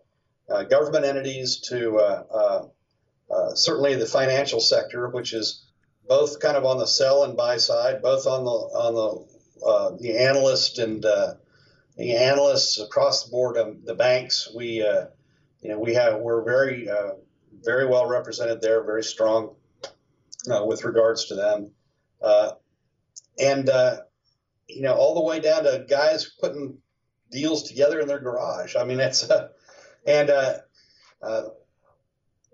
government 0.70 1.06
entities 1.06 1.58
to 1.58 1.98
uh, 1.98 3.56
certainly 3.56 3.96
the 3.96 4.06
financial 4.06 4.60
sector, 4.60 5.08
which 5.10 5.34
is 5.34 5.66
both 6.12 6.42
kind 6.42 6.58
of 6.58 6.66
on 6.66 6.78
the 6.78 6.86
sell 6.86 7.24
and 7.24 7.38
buy 7.38 7.56
side, 7.56 8.02
both 8.02 8.28
on 8.28 8.44
the 8.44 8.52
on 8.52 8.94
the 8.94 9.66
uh, 9.66 9.92
the 9.98 10.18
analyst 10.18 10.78
and 10.78 11.06
uh, 11.06 11.36
the 11.96 12.18
analysts 12.18 12.82
across 12.82 13.24
the 13.24 13.32
board, 13.32 13.58
um, 13.58 13.80
the 13.86 13.96
banks. 13.96 14.52
We 14.54 14.84
uh, 14.86 15.06
you 15.62 15.70
know 15.70 15.80
we 15.80 15.94
have 15.94 16.20
we're 16.20 16.44
very 16.44 16.90
uh, 16.90 17.12
very 17.64 17.88
well 17.88 18.08
represented 18.08 18.62
there, 18.62 18.84
very 18.84 19.06
strong 19.06 19.56
with 20.46 20.84
regards 20.84 21.28
to 21.28 21.36
them, 21.36 21.72
and 23.40 23.70
you 24.68 24.82
know 24.82 24.94
all 24.94 25.16
the 25.16 25.24
way 25.24 25.40
down 25.40 25.64
to 25.64 25.86
guys 25.90 26.30
putting 26.42 26.78
deals 27.32 27.64
together 27.64 28.02
in 28.02 28.10
their 28.10 28.20
garage. 28.20 28.76
I 28.76 28.84
mean, 28.84 29.00
it's 29.00 29.30
and 30.06 30.30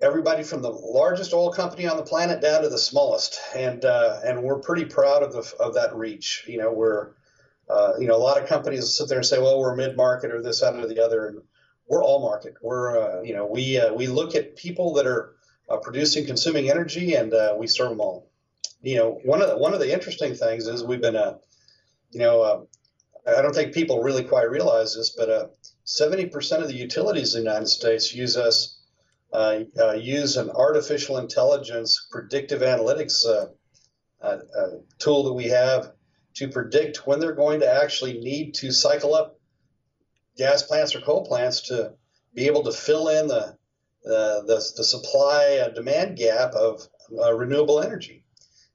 everybody 0.01 0.43
from 0.43 0.61
the 0.61 0.69
largest 0.69 1.33
oil 1.33 1.51
company 1.51 1.87
on 1.87 1.97
the 1.97 2.03
planet 2.03 2.41
down 2.41 2.61
to 2.61 2.69
the 2.69 2.77
smallest, 2.77 3.39
and 3.55 3.83
uh, 3.85 4.19
and 4.23 4.43
we're 4.43 4.59
pretty 4.59 4.85
proud 4.85 5.23
of 5.23 5.33
the 5.33 5.53
of 5.59 5.73
that 5.73 5.95
reach. 5.95 6.43
You 6.47 6.59
know, 6.59 6.71
we're 6.71 7.11
uh, 7.69 7.93
you 7.99 8.07
know 8.07 8.15
a 8.15 8.17
lot 8.17 8.41
of 8.41 8.47
companies 8.47 8.95
sit 8.95 9.09
there 9.09 9.17
and 9.17 9.25
say, 9.25 9.39
well, 9.39 9.59
we're 9.59 9.75
mid 9.75 9.97
market 9.97 10.31
or 10.31 10.41
this, 10.41 10.61
that, 10.61 10.75
or 10.75 10.87
the 10.87 11.03
other, 11.03 11.27
and 11.27 11.41
we're 11.87 12.03
all 12.03 12.21
market. 12.21 12.55
We're 12.61 12.97
uh, 12.97 13.21
you 13.21 13.33
know 13.33 13.45
we 13.45 13.79
uh, 13.79 13.93
we 13.93 14.07
look 14.07 14.35
at 14.35 14.55
people 14.55 14.93
that 14.95 15.07
are 15.07 15.35
uh, 15.69 15.77
producing, 15.77 16.25
consuming 16.25 16.69
energy, 16.69 17.15
and 17.15 17.33
uh, 17.33 17.55
we 17.57 17.67
serve 17.67 17.89
them 17.89 18.01
all. 18.01 18.29
You 18.81 18.97
know, 18.97 19.19
one 19.23 19.41
of 19.41 19.49
the, 19.49 19.57
one 19.57 19.73
of 19.73 19.79
the 19.79 19.91
interesting 19.91 20.35
things 20.35 20.67
is 20.67 20.83
we've 20.83 21.01
been 21.01 21.15
a 21.15 21.39
you 22.11 22.19
know. 22.19 22.67
I 23.27 23.41
don't 23.41 23.53
think 23.53 23.73
people 23.73 24.01
really 24.01 24.23
quite 24.23 24.49
realize 24.49 24.95
this, 24.95 25.09
but 25.09 25.53
70% 25.85 26.61
of 26.61 26.69
the 26.69 26.73
utilities 26.73 27.35
in 27.35 27.43
the 27.43 27.49
United 27.49 27.67
States 27.67 28.15
use 28.15 28.37
us 28.37 28.76
uh, 29.33 29.59
uh, 29.79 29.93
use 29.93 30.37
an 30.37 30.49
artificial 30.49 31.17
intelligence 31.17 32.07
predictive 32.09 32.61
analytics 32.61 33.25
uh, 33.25 33.47
uh, 34.21 34.37
uh, 34.57 34.67
tool 34.99 35.23
that 35.23 35.33
we 35.33 35.45
have 35.45 35.91
to 36.35 36.47
predict 36.47 37.05
when 37.05 37.19
they're 37.19 37.33
going 37.33 37.59
to 37.59 37.71
actually 37.83 38.19
need 38.19 38.53
to 38.53 38.71
cycle 38.71 39.13
up 39.13 39.39
gas 40.37 40.63
plants 40.63 40.95
or 40.95 41.01
coal 41.01 41.25
plants 41.25 41.61
to 41.61 41.93
be 42.33 42.47
able 42.47 42.63
to 42.63 42.71
fill 42.71 43.09
in 43.09 43.27
the 43.27 43.57
the, 44.03 44.43
the, 44.47 44.55
the 44.77 44.83
supply 44.83 45.67
demand 45.75 46.15
gap 46.17 46.53
of 46.53 46.87
renewable 47.35 47.81
energy. 47.81 48.23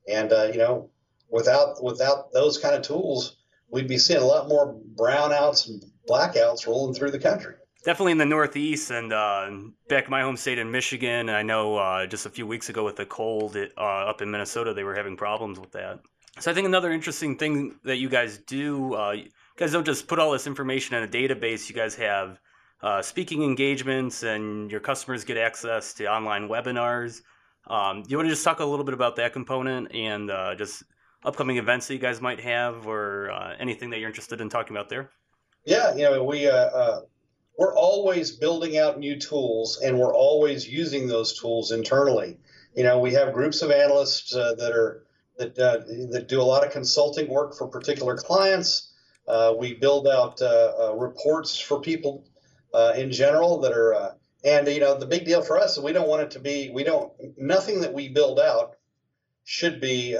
And 0.06 0.30
you 0.52 0.58
know, 0.58 0.90
without 1.30 1.82
without 1.82 2.32
those 2.32 2.58
kind 2.58 2.74
of 2.74 2.82
tools, 2.82 3.36
we'd 3.70 3.88
be 3.88 3.96
seeing 3.96 4.20
a 4.20 4.26
lot 4.26 4.48
more 4.48 4.78
brownouts 4.94 5.68
and 5.68 5.82
blackouts 6.06 6.66
rolling 6.66 6.92
through 6.92 7.12
the 7.12 7.18
country 7.18 7.54
definitely 7.84 8.12
in 8.12 8.18
the 8.18 8.26
Northeast 8.26 8.90
and 8.90 9.12
uh, 9.12 9.50
back 9.88 10.08
my 10.08 10.22
home 10.22 10.36
state 10.36 10.58
in 10.58 10.70
Michigan. 10.70 11.28
I 11.28 11.42
know 11.42 11.76
uh, 11.76 12.06
just 12.06 12.26
a 12.26 12.30
few 12.30 12.46
weeks 12.46 12.68
ago 12.68 12.84
with 12.84 12.96
the 12.96 13.06
cold 13.06 13.56
it, 13.56 13.72
uh, 13.76 13.80
up 13.80 14.22
in 14.22 14.30
Minnesota, 14.30 14.72
they 14.72 14.84
were 14.84 14.94
having 14.94 15.16
problems 15.16 15.58
with 15.58 15.72
that. 15.72 16.00
So 16.40 16.50
I 16.50 16.54
think 16.54 16.66
another 16.66 16.90
interesting 16.90 17.36
thing 17.36 17.76
that 17.84 17.96
you 17.96 18.08
guys 18.08 18.38
do, 18.38 18.94
uh, 18.94 19.12
you 19.12 19.30
guys 19.56 19.72
don't 19.72 19.84
just 19.84 20.08
put 20.08 20.18
all 20.18 20.30
this 20.30 20.46
information 20.46 20.96
in 20.96 21.02
a 21.02 21.08
database. 21.08 21.68
You 21.68 21.74
guys 21.74 21.94
have 21.96 22.40
uh, 22.82 23.02
speaking 23.02 23.42
engagements, 23.42 24.22
and 24.22 24.70
your 24.70 24.80
customers 24.80 25.24
get 25.24 25.36
access 25.36 25.92
to 25.94 26.06
online 26.06 26.48
webinars. 26.48 27.20
Um, 27.66 28.02
do 28.02 28.10
you 28.10 28.16
want 28.16 28.28
to 28.28 28.32
just 28.32 28.44
talk 28.44 28.60
a 28.60 28.64
little 28.64 28.84
bit 28.84 28.94
about 28.94 29.16
that 29.16 29.32
component 29.32 29.94
and 29.94 30.30
uh, 30.30 30.54
just 30.54 30.82
upcoming 31.24 31.58
events 31.58 31.86
that 31.86 31.94
you 31.94 32.00
guys 32.00 32.20
might 32.20 32.40
have, 32.40 32.86
or 32.86 33.30
anything 33.60 33.90
that 33.90 34.00
you're 34.00 34.08
interested 34.08 34.40
in 34.40 34.48
talking 34.48 34.74
about 34.74 34.88
there? 34.88 35.10
Yeah, 35.64 35.94
you 35.94 36.02
know, 36.02 36.24
we 36.24 36.50
we're 37.58 37.74
always 37.74 38.32
building 38.32 38.78
out 38.78 38.98
new 38.98 39.18
tools 39.18 39.80
and 39.82 39.98
we're 39.98 40.14
always 40.14 40.68
using 40.68 41.06
those 41.06 41.38
tools 41.38 41.70
internally. 41.70 42.38
You 42.74 42.84
know, 42.84 42.98
we 42.98 43.12
have 43.12 43.34
groups 43.34 43.62
of 43.62 43.70
analysts 43.70 44.34
uh, 44.34 44.54
that 44.54 44.72
are 44.72 45.04
that 45.38 45.58
uh, 45.58 45.78
that 46.12 46.28
do 46.28 46.40
a 46.40 46.42
lot 46.42 46.64
of 46.64 46.72
consulting 46.72 47.28
work 47.28 47.54
for 47.56 47.68
particular 47.68 48.16
clients. 48.16 48.92
Uh, 49.26 49.54
we 49.58 49.74
build 49.74 50.08
out 50.08 50.40
uh, 50.42 50.72
uh, 50.80 50.94
reports 50.94 51.58
for 51.58 51.80
people 51.80 52.24
uh, 52.74 52.92
in 52.96 53.12
general 53.12 53.60
that 53.60 53.72
are 53.72 54.16
and 54.44 54.66
you 54.66 54.80
know 54.80 54.98
the 54.98 55.06
big 55.06 55.24
deal 55.24 55.42
for 55.42 55.58
us 55.58 55.76
is 55.76 55.84
we 55.84 55.92
don't 55.92 56.08
want 56.08 56.22
it 56.22 56.30
to 56.32 56.40
be 56.40 56.70
we 56.70 56.82
don't 56.82 57.12
nothing 57.36 57.80
that 57.80 57.92
we 57.92 58.08
build 58.08 58.40
out 58.40 58.76
should 59.44 59.80
be 59.80 60.16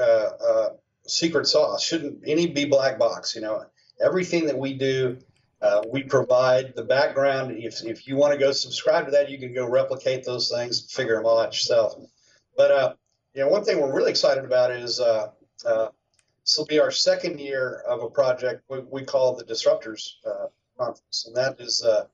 secret 1.06 1.46
sauce 1.46 1.82
shouldn't 1.82 2.20
any 2.26 2.46
be 2.46 2.64
black 2.64 2.98
box 2.98 3.34
you 3.34 3.40
know 3.40 3.64
everything 4.00 4.46
that 4.46 4.56
we 4.56 4.74
do 4.74 5.18
uh, 5.62 5.82
we 5.90 6.02
provide 6.02 6.74
the 6.74 6.82
background. 6.82 7.52
If, 7.52 7.84
if 7.84 8.08
you 8.08 8.16
want 8.16 8.32
to 8.32 8.38
go 8.38 8.50
subscribe 8.50 9.04
to 9.04 9.12
that, 9.12 9.30
you 9.30 9.38
can 9.38 9.54
go 9.54 9.68
replicate 9.68 10.24
those 10.24 10.50
things, 10.50 10.92
figure 10.92 11.14
them 11.14 11.24
all 11.24 11.38
out 11.38 11.52
yourself. 11.52 11.94
But 12.56 12.70
uh, 12.72 12.94
you 13.34 13.42
know, 13.42 13.48
one 13.48 13.64
thing 13.64 13.80
we're 13.80 13.94
really 13.94 14.10
excited 14.10 14.44
about 14.44 14.72
is 14.72 15.00
uh, 15.00 15.28
uh 15.64 15.88
this 16.44 16.58
will 16.58 16.66
be 16.66 16.80
our 16.80 16.90
second 16.90 17.38
year 17.38 17.84
of 17.88 18.02
a 18.02 18.10
project 18.10 18.64
we, 18.68 18.80
we 18.80 19.04
call 19.04 19.36
the 19.36 19.44
Disruptors 19.44 20.14
uh, 20.26 20.46
Conference, 20.76 21.26
and 21.28 21.36
that 21.36 21.60
is 21.60 21.84
uh, 21.84 22.06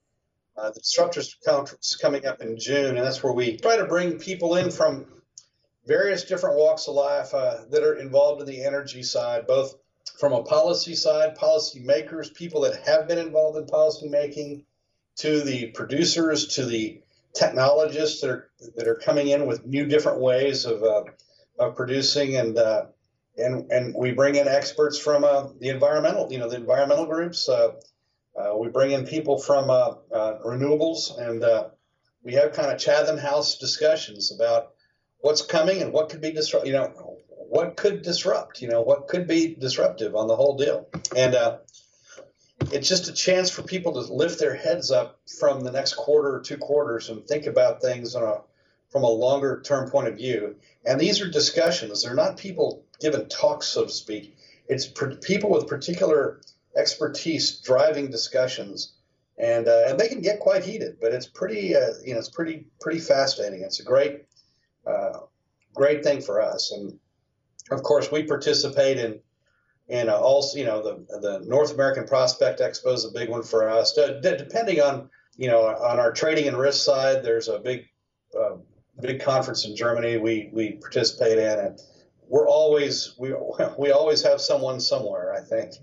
the 0.56 0.80
Disruptors 0.80 1.34
Conference 1.42 1.96
coming 1.96 2.26
up 2.26 2.42
in 2.42 2.58
June, 2.58 2.98
and 2.98 3.06
that's 3.06 3.22
where 3.22 3.32
we 3.32 3.56
try 3.56 3.78
to 3.78 3.86
bring 3.86 4.18
people 4.18 4.56
in 4.56 4.70
from 4.70 5.06
various 5.86 6.24
different 6.24 6.56
walks 6.56 6.86
of 6.86 6.94
life 6.94 7.30
that 7.30 7.82
are 7.82 7.94
involved 7.94 8.42
in 8.42 8.46
the 8.46 8.62
energy 8.62 9.02
side, 9.02 9.46
both 9.46 9.76
from 10.18 10.32
a 10.32 10.42
policy 10.42 10.94
side, 10.94 11.36
policy 11.36 11.80
makers, 11.80 12.30
people 12.30 12.62
that 12.62 12.86
have 12.86 13.08
been 13.08 13.18
involved 13.18 13.58
in 13.58 13.66
policy 13.66 14.08
making, 14.08 14.64
to 15.16 15.40
the 15.42 15.66
producers, 15.72 16.46
to 16.54 16.64
the 16.64 17.00
technologists 17.34 18.20
that 18.20 18.30
are 18.30 18.50
that 18.76 18.88
are 18.88 18.94
coming 18.94 19.28
in 19.28 19.46
with 19.46 19.66
new 19.66 19.86
different 19.86 20.20
ways 20.20 20.64
of 20.64 20.82
uh, 20.82 21.04
of 21.58 21.76
producing. 21.76 22.36
And 22.36 22.56
uh, 22.56 22.86
and 23.36 23.70
and 23.70 23.94
we 23.94 24.12
bring 24.12 24.36
in 24.36 24.48
experts 24.48 24.98
from 24.98 25.24
uh, 25.24 25.48
the 25.60 25.68
environmental 25.68 26.32
you 26.32 26.38
know 26.38 26.48
the 26.48 26.56
environmental 26.56 27.06
groups. 27.06 27.48
Uh, 27.48 27.72
uh, 28.38 28.56
we 28.56 28.68
bring 28.68 28.92
in 28.92 29.04
people 29.04 29.38
from 29.38 29.68
uh, 29.68 29.94
renewables. 30.46 31.18
And 31.18 31.44
we 32.22 32.34
have 32.34 32.52
kind 32.52 32.70
of 32.70 32.78
Chatham 32.78 33.18
House 33.18 33.58
discussions 33.58 34.32
about 34.32 34.72
what's 35.20 35.42
coming 35.42 35.82
and 35.82 35.92
what 35.92 36.08
could 36.08 36.20
be 36.20 36.32
disrupted 36.32 36.68
you 36.68 36.74
know 36.74 37.17
what 37.48 37.76
could 37.76 38.02
disrupt, 38.02 38.60
you 38.60 38.68
know, 38.68 38.82
what 38.82 39.08
could 39.08 39.26
be 39.26 39.54
disruptive 39.54 40.14
on 40.14 40.28
the 40.28 40.36
whole 40.36 40.56
deal. 40.56 40.86
And 41.16 41.34
uh, 41.34 41.58
it's 42.70 42.88
just 42.88 43.08
a 43.08 43.12
chance 43.12 43.50
for 43.50 43.62
people 43.62 43.92
to 43.94 44.12
lift 44.12 44.38
their 44.38 44.54
heads 44.54 44.90
up 44.90 45.20
from 45.38 45.62
the 45.62 45.72
next 45.72 45.94
quarter 45.94 46.36
or 46.36 46.40
two 46.40 46.58
quarters 46.58 47.08
and 47.08 47.26
think 47.26 47.46
about 47.46 47.80
things 47.80 48.14
on 48.14 48.22
a 48.22 48.40
from 48.90 49.02
a 49.02 49.08
longer 49.08 49.60
term 49.64 49.90
point 49.90 50.08
of 50.08 50.16
view. 50.16 50.56
And 50.84 51.00
these 51.00 51.20
are 51.20 51.30
discussions. 51.30 52.02
They're 52.02 52.14
not 52.14 52.38
people 52.38 52.84
giving 53.00 53.28
talks, 53.28 53.66
so 53.66 53.84
to 53.84 53.90
speak. 53.90 54.36
It's 54.66 54.86
people 55.22 55.50
with 55.50 55.66
particular 55.66 56.40
expertise 56.76 57.60
driving 57.60 58.10
discussions, 58.10 58.92
and 59.38 59.68
uh, 59.68 59.84
and 59.88 59.98
they 59.98 60.08
can 60.08 60.20
get 60.20 60.40
quite 60.40 60.64
heated. 60.64 60.98
But 61.00 61.12
it's 61.12 61.26
pretty, 61.26 61.74
uh, 61.74 61.92
you 62.04 62.12
know, 62.12 62.18
it's 62.18 62.28
pretty 62.28 62.66
pretty 62.80 63.00
fascinating. 63.00 63.62
It's 63.62 63.80
a 63.80 63.84
great, 63.84 64.24
uh, 64.86 65.20
great 65.74 66.04
thing 66.04 66.20
for 66.20 66.42
us. 66.42 66.72
And 66.72 66.98
of 67.70 67.82
course, 67.82 68.10
we 68.10 68.22
participate 68.24 68.98
in 68.98 69.20
in 69.88 70.08
uh, 70.08 70.16
also, 70.16 70.58
you 70.58 70.64
know, 70.64 70.82
the 70.82 71.18
the 71.20 71.40
North 71.46 71.72
American 71.72 72.06
Prospect 72.06 72.60
Expo 72.60 72.92
is 72.94 73.04
a 73.04 73.10
big 73.10 73.28
one 73.28 73.42
for 73.42 73.68
us. 73.68 73.94
D- 73.94 74.20
depending 74.20 74.80
on 74.80 75.10
you 75.36 75.48
know 75.48 75.66
on 75.66 75.98
our 75.98 76.12
trading 76.12 76.46
and 76.48 76.58
risk 76.58 76.84
side, 76.84 77.24
there's 77.24 77.48
a 77.48 77.58
big 77.58 77.86
uh, 78.38 78.56
big 79.00 79.22
conference 79.22 79.64
in 79.64 79.74
Germany 79.74 80.18
we 80.18 80.50
we 80.52 80.72
participate 80.72 81.38
in, 81.38 81.58
and 81.58 81.80
we're 82.28 82.48
always 82.48 83.14
we 83.18 83.34
we 83.78 83.90
always 83.90 84.22
have 84.22 84.40
someone 84.40 84.80
somewhere. 84.80 85.34
I 85.34 85.40
think. 85.40 85.74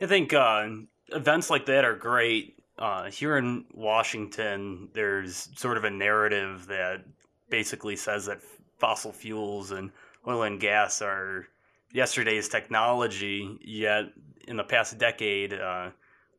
I 0.00 0.06
think 0.06 0.32
uh, 0.32 0.68
events 1.08 1.50
like 1.50 1.66
that 1.66 1.84
are 1.84 1.94
great. 1.94 2.58
Uh, 2.78 3.10
here 3.10 3.36
in 3.36 3.64
Washington, 3.72 4.88
there's 4.94 5.50
sort 5.54 5.76
of 5.76 5.84
a 5.84 5.90
narrative 5.90 6.66
that 6.66 7.04
basically 7.50 7.94
says 7.94 8.26
that 8.26 8.40
fossil 8.78 9.12
fuels 9.12 9.70
and 9.70 9.92
oil 10.26 10.42
and 10.42 10.60
gas 10.60 11.02
are 11.02 11.46
yesterday's 11.92 12.48
technology, 12.48 13.58
yet 13.62 14.06
in 14.48 14.56
the 14.56 14.64
past 14.64 14.98
decade, 14.98 15.52
uh, 15.54 15.90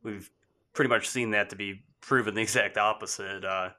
we've 0.02 0.30
pretty 0.72 0.88
much 0.88 1.08
seen 1.08 1.30
that 1.30 1.50
to 1.50 1.56
be 1.56 1.82
proven 2.00 2.34
the 2.34 2.42
exact 2.42 2.76
opposite. 2.76 3.44
Uh, 3.44 3.70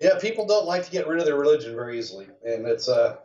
Yeah, 0.00 0.18
people 0.20 0.46
don't 0.46 0.66
like 0.66 0.84
to 0.84 0.90
get 0.90 1.06
rid 1.06 1.18
of 1.18 1.26
their 1.26 1.38
religion 1.38 1.74
very 1.74 1.98
easily, 1.98 2.26
and 2.44 2.66
it's 2.66 2.88
uh, 2.88 3.16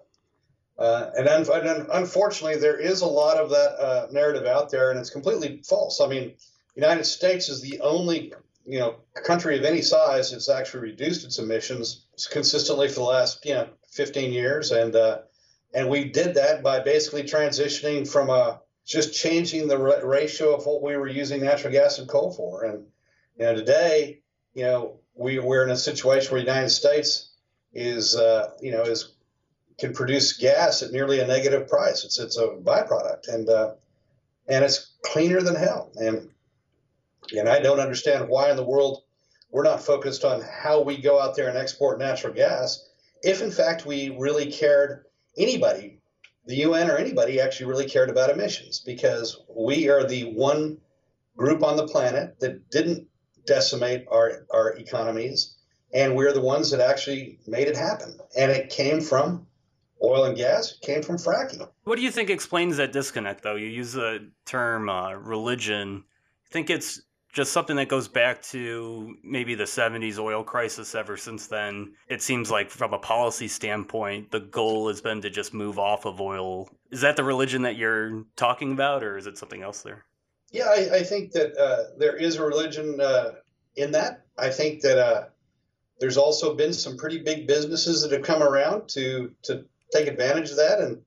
uh 0.77 1.09
and, 1.17 1.27
un- 1.27 1.67
and 1.67 1.87
unfortunately, 1.93 2.59
there 2.59 2.79
is 2.79 3.01
a 3.01 3.07
lot 3.07 3.37
of 3.37 3.49
that 3.49 3.79
uh, 3.79 4.07
narrative 4.11 4.45
out 4.45 4.69
there, 4.69 4.91
and 4.91 4.99
it's 4.99 5.09
completely 5.09 5.61
false. 5.67 6.01
I 6.01 6.07
mean, 6.07 6.35
United 6.75 7.05
States 7.05 7.49
is 7.49 7.61
the 7.61 7.79
only 7.81 8.33
you 8.65 8.79
know 8.79 8.95
country 9.23 9.57
of 9.57 9.63
any 9.63 9.81
size 9.81 10.31
that's 10.31 10.49
actually 10.49 10.81
reduced 10.91 11.25
its 11.25 11.39
emissions 11.39 12.05
consistently 12.31 12.87
for 12.87 12.95
the 12.95 13.03
last 13.03 13.45
you 13.45 13.53
know 13.53 13.67
15 13.91 14.33
years, 14.33 14.71
and 14.71 14.95
uh, 14.95 15.19
and 15.75 15.89
we 15.89 16.05
did 16.05 16.35
that 16.35 16.63
by 16.63 16.79
basically 16.79 17.23
transitioning 17.23 18.09
from 18.09 18.29
a 18.29 18.61
just 18.85 19.13
changing 19.13 19.67
the 19.67 19.77
ratio 19.77 20.55
of 20.55 20.65
what 20.65 20.81
we 20.81 20.95
were 20.95 21.07
using 21.07 21.41
natural 21.41 21.73
gas 21.73 21.99
and 21.99 22.07
coal 22.07 22.31
for. 22.31 22.63
And 22.63 22.85
you 23.37 23.45
know, 23.45 23.55
today, 23.55 24.21
you 24.53 24.63
know, 24.63 24.99
we, 25.15 25.39
we're 25.39 25.63
in 25.63 25.71
a 25.71 25.77
situation 25.77 26.31
where 26.31 26.41
the 26.41 26.47
United 26.47 26.69
States 26.69 27.31
is, 27.73 28.15
uh, 28.15 28.51
you 28.61 28.71
know, 28.71 28.83
is 28.83 29.15
can 29.77 29.91
produce 29.91 30.37
gas 30.37 30.81
at 30.81 30.91
nearly 30.91 31.19
a 31.19 31.27
negative 31.27 31.67
price. 31.67 32.05
It's 32.05 32.19
it's 32.19 32.37
a 32.37 32.47
byproduct, 32.47 33.27
and 33.27 33.49
uh, 33.49 33.73
and 34.47 34.63
it's 34.63 34.93
cleaner 35.03 35.41
than 35.41 35.55
hell. 35.55 35.91
And 35.95 36.29
and 37.37 37.49
I 37.49 37.59
don't 37.59 37.81
understand 37.81 38.29
why 38.29 38.49
in 38.49 38.55
the 38.55 38.63
world 38.63 39.03
we're 39.51 39.63
not 39.63 39.83
focused 39.83 40.23
on 40.23 40.41
how 40.41 40.81
we 40.81 41.01
go 41.01 41.19
out 41.19 41.35
there 41.35 41.49
and 41.49 41.57
export 41.57 41.99
natural 41.99 42.33
gas. 42.33 42.87
If 43.23 43.41
in 43.41 43.51
fact 43.51 43.85
we 43.85 44.15
really 44.17 44.51
cared, 44.51 45.05
anybody 45.37 45.95
the 46.45 46.57
UN 46.57 46.89
or 46.89 46.97
anybody 46.97 47.39
actually 47.39 47.67
really 47.67 47.89
cared 47.89 48.09
about 48.09 48.29
emissions 48.29 48.79
because 48.79 49.41
we 49.49 49.89
are 49.89 50.05
the 50.05 50.25
one 50.25 50.77
group 51.35 51.63
on 51.63 51.75
the 51.75 51.87
planet 51.87 52.39
that 52.39 52.69
didn't 52.69 53.07
decimate 53.45 54.05
our, 54.11 54.45
our 54.51 54.73
economies. 54.73 55.55
And 55.93 56.15
we're 56.15 56.33
the 56.33 56.41
ones 56.41 56.71
that 56.71 56.81
actually 56.81 57.39
made 57.47 57.67
it 57.67 57.77
happen. 57.77 58.17
And 58.37 58.51
it 58.51 58.69
came 58.69 59.01
from 59.01 59.47
oil 60.03 60.25
and 60.25 60.35
gas, 60.35 60.73
it 60.73 60.85
came 60.85 61.01
from 61.01 61.17
fracking. 61.17 61.67
What 61.83 61.95
do 61.95 62.01
you 62.01 62.11
think 62.11 62.29
explains 62.29 62.77
that 62.77 62.91
disconnect, 62.91 63.43
though? 63.43 63.55
You 63.55 63.67
use 63.67 63.93
the 63.93 64.29
term 64.45 64.89
uh, 64.89 65.13
religion. 65.13 66.03
I 66.45 66.53
think 66.53 66.69
it's 66.69 67.01
just 67.35 67.51
something 67.51 67.75
that 67.75 67.89
goes 67.89 68.07
back 68.07 68.41
to 68.41 69.17
maybe 69.21 69.55
the 69.55 69.65
70s 69.65 70.17
oil 70.17 70.41
crisis 70.41 70.95
ever 70.95 71.17
since 71.17 71.47
then. 71.47 71.93
It 72.07 72.21
seems 72.21 72.49
like 72.49 72.69
from 72.69 72.93
a 72.93 72.97
policy 72.97 73.49
standpoint 73.49 74.31
the 74.31 74.39
goal 74.39 74.87
has 74.87 75.01
been 75.01 75.21
to 75.21 75.29
just 75.29 75.53
move 75.53 75.77
off 75.77 76.05
of 76.05 76.21
oil. 76.21 76.69
Is 76.91 77.01
that 77.01 77.17
the 77.17 77.25
religion 77.25 77.61
that 77.63 77.75
you're 77.75 78.23
talking 78.37 78.71
about 78.71 79.03
or 79.03 79.17
is 79.17 79.27
it 79.27 79.37
something 79.37 79.61
else 79.61 79.81
there? 79.81 80.05
Yeah 80.51 80.69
i, 80.69 80.99
I 80.99 81.03
think 81.03 81.33
that 81.33 81.57
uh, 81.57 81.97
there 81.97 82.15
is 82.15 82.37
a 82.37 82.45
religion 82.45 83.01
uh, 83.01 83.33
in 83.75 83.91
that. 83.91 84.25
I 84.37 84.49
think 84.49 84.81
that 84.81 84.97
uh, 84.97 85.25
there's 85.99 86.17
also 86.17 86.55
been 86.55 86.73
some 86.73 86.95
pretty 86.95 87.19
big 87.19 87.47
businesses 87.47 88.01
that 88.01 88.13
have 88.13 88.23
come 88.23 88.41
around 88.43 88.87
to 88.89 89.31
to 89.43 89.65
take 89.91 90.07
advantage 90.07 90.51
of 90.51 90.57
that. 90.57 90.79
And 90.79 91.01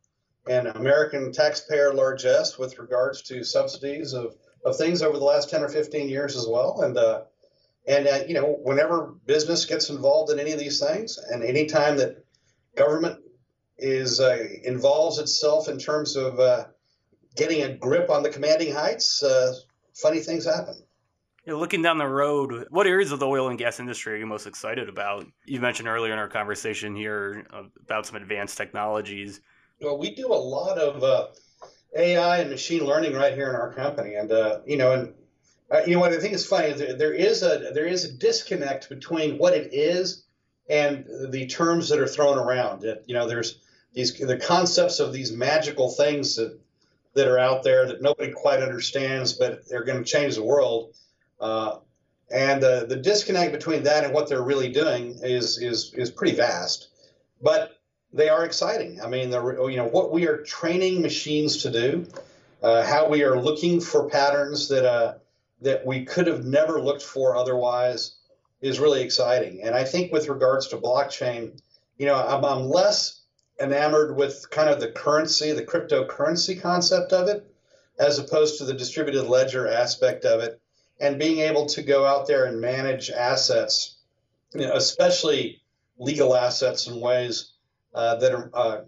and 0.46 0.68
american 0.68 1.30
taxpayer 1.30 1.92
largesse 1.92 2.58
with 2.58 2.78
regards 2.78 3.20
to 3.20 3.44
subsidies 3.44 4.14
of 4.14 4.34
of 4.64 4.76
things 4.76 5.02
over 5.02 5.18
the 5.18 5.24
last 5.24 5.50
10 5.50 5.62
or 5.62 5.68
15 5.68 6.08
years 6.08 6.36
as 6.36 6.46
well. 6.48 6.82
And, 6.82 6.96
uh, 6.96 7.22
and 7.86 8.06
uh, 8.06 8.20
you 8.26 8.34
know, 8.34 8.58
whenever 8.62 9.14
business 9.26 9.64
gets 9.64 9.90
involved 9.90 10.30
in 10.30 10.38
any 10.38 10.52
of 10.52 10.58
these 10.58 10.80
things, 10.80 11.18
and 11.30 11.42
anytime 11.42 11.96
that 11.96 12.24
government 12.76 13.20
is 13.78 14.20
uh, 14.20 14.44
involves 14.64 15.18
itself 15.18 15.68
in 15.68 15.78
terms 15.78 16.16
of 16.16 16.38
uh, 16.38 16.66
getting 17.36 17.62
a 17.62 17.74
grip 17.76 18.10
on 18.10 18.22
the 18.22 18.28
commanding 18.28 18.72
heights, 18.72 19.22
uh, 19.22 19.54
funny 19.94 20.20
things 20.20 20.44
happen. 20.44 20.82
Yeah, 21.46 21.54
looking 21.54 21.80
down 21.80 21.96
the 21.96 22.06
road, 22.06 22.66
what 22.68 22.86
areas 22.86 23.10
of 23.10 23.20
the 23.20 23.26
oil 23.26 23.48
and 23.48 23.58
gas 23.58 23.80
industry 23.80 24.14
are 24.14 24.16
you 24.16 24.26
most 24.26 24.46
excited 24.46 24.88
about? 24.88 25.24
You 25.46 25.60
mentioned 25.60 25.88
earlier 25.88 26.12
in 26.12 26.18
our 26.18 26.28
conversation 26.28 26.94
here 26.94 27.46
about 27.80 28.04
some 28.04 28.16
advanced 28.16 28.58
technologies. 28.58 29.40
Well, 29.80 29.96
we 29.96 30.14
do 30.14 30.26
a 30.26 30.34
lot 30.34 30.76
of 30.76 31.02
uh, 31.02 31.28
AI 31.96 32.38
and 32.38 32.50
machine 32.50 32.84
learning 32.84 33.14
right 33.14 33.34
here 33.34 33.48
in 33.48 33.56
our 33.56 33.72
company, 33.72 34.14
and 34.14 34.30
uh, 34.30 34.60
you 34.66 34.76
know, 34.76 34.92
and 34.92 35.14
uh, 35.70 35.80
you 35.86 35.94
know 35.94 36.00
what 36.00 36.12
I 36.12 36.18
think 36.18 36.34
is 36.34 36.46
funny 36.46 36.68
is 36.68 36.78
there, 36.78 36.94
there 36.94 37.12
is 37.12 37.42
a 37.42 37.70
there 37.74 37.86
is 37.86 38.04
a 38.04 38.12
disconnect 38.12 38.88
between 38.88 39.38
what 39.38 39.54
it 39.54 39.72
is 39.72 40.24
and 40.68 41.06
the 41.30 41.46
terms 41.46 41.88
that 41.88 41.98
are 41.98 42.06
thrown 42.06 42.38
around. 42.38 42.84
It, 42.84 43.04
you 43.06 43.14
know, 43.14 43.26
there's 43.26 43.60
these 43.94 44.16
the 44.18 44.36
concepts 44.36 45.00
of 45.00 45.12
these 45.12 45.32
magical 45.32 45.90
things 45.90 46.36
that 46.36 46.58
that 47.14 47.26
are 47.26 47.38
out 47.38 47.62
there 47.62 47.86
that 47.86 48.02
nobody 48.02 48.32
quite 48.32 48.62
understands, 48.62 49.32
but 49.32 49.68
they're 49.68 49.84
going 49.84 50.02
to 50.02 50.10
change 50.10 50.36
the 50.36 50.42
world. 50.42 50.94
Uh, 51.40 51.78
and 52.30 52.62
uh, 52.62 52.84
the 52.84 52.96
disconnect 52.96 53.52
between 53.52 53.82
that 53.84 54.04
and 54.04 54.12
what 54.12 54.28
they're 54.28 54.42
really 54.42 54.70
doing 54.70 55.18
is 55.22 55.58
is 55.58 55.94
is 55.94 56.10
pretty 56.10 56.36
vast. 56.36 56.88
But 57.40 57.77
they 58.12 58.28
are 58.28 58.44
exciting. 58.44 59.00
I 59.00 59.08
mean, 59.08 59.30
you 59.30 59.76
know 59.76 59.88
what 59.90 60.12
we 60.12 60.26
are 60.26 60.38
training 60.38 61.02
machines 61.02 61.62
to 61.62 61.70
do, 61.70 62.06
uh, 62.62 62.84
how 62.84 63.08
we 63.08 63.22
are 63.22 63.40
looking 63.40 63.80
for 63.80 64.08
patterns 64.08 64.68
that 64.68 64.84
uh, 64.84 65.14
that 65.60 65.84
we 65.84 66.04
could 66.04 66.26
have 66.26 66.44
never 66.44 66.80
looked 66.80 67.02
for 67.02 67.36
otherwise 67.36 68.16
is 68.60 68.80
really 68.80 69.02
exciting. 69.02 69.62
And 69.62 69.74
I 69.74 69.84
think 69.84 70.12
with 70.12 70.28
regards 70.28 70.68
to 70.68 70.76
blockchain, 70.76 71.60
you 71.96 72.06
know, 72.06 72.14
I'm, 72.14 72.44
I'm 72.44 72.68
less 72.68 73.20
enamored 73.60 74.16
with 74.16 74.48
kind 74.50 74.68
of 74.68 74.80
the 74.80 74.90
currency, 74.90 75.52
the 75.52 75.64
cryptocurrency 75.64 76.60
concept 76.60 77.12
of 77.12 77.28
it, 77.28 77.44
as 77.98 78.18
opposed 78.18 78.58
to 78.58 78.64
the 78.64 78.74
distributed 78.74 79.24
ledger 79.24 79.68
aspect 79.68 80.24
of 80.24 80.40
it, 80.40 80.60
and 81.00 81.18
being 81.18 81.40
able 81.40 81.66
to 81.66 81.82
go 81.82 82.04
out 82.06 82.26
there 82.26 82.44
and 82.44 82.60
manage 82.60 83.10
assets, 83.10 83.96
you 84.54 84.66
know, 84.66 84.74
especially 84.74 85.60
legal 85.98 86.36
assets 86.36 86.86
in 86.86 87.00
ways 87.00 87.52
uh, 87.94 88.16
that 88.16 88.32
are 88.32 88.50
uh, 88.54 88.80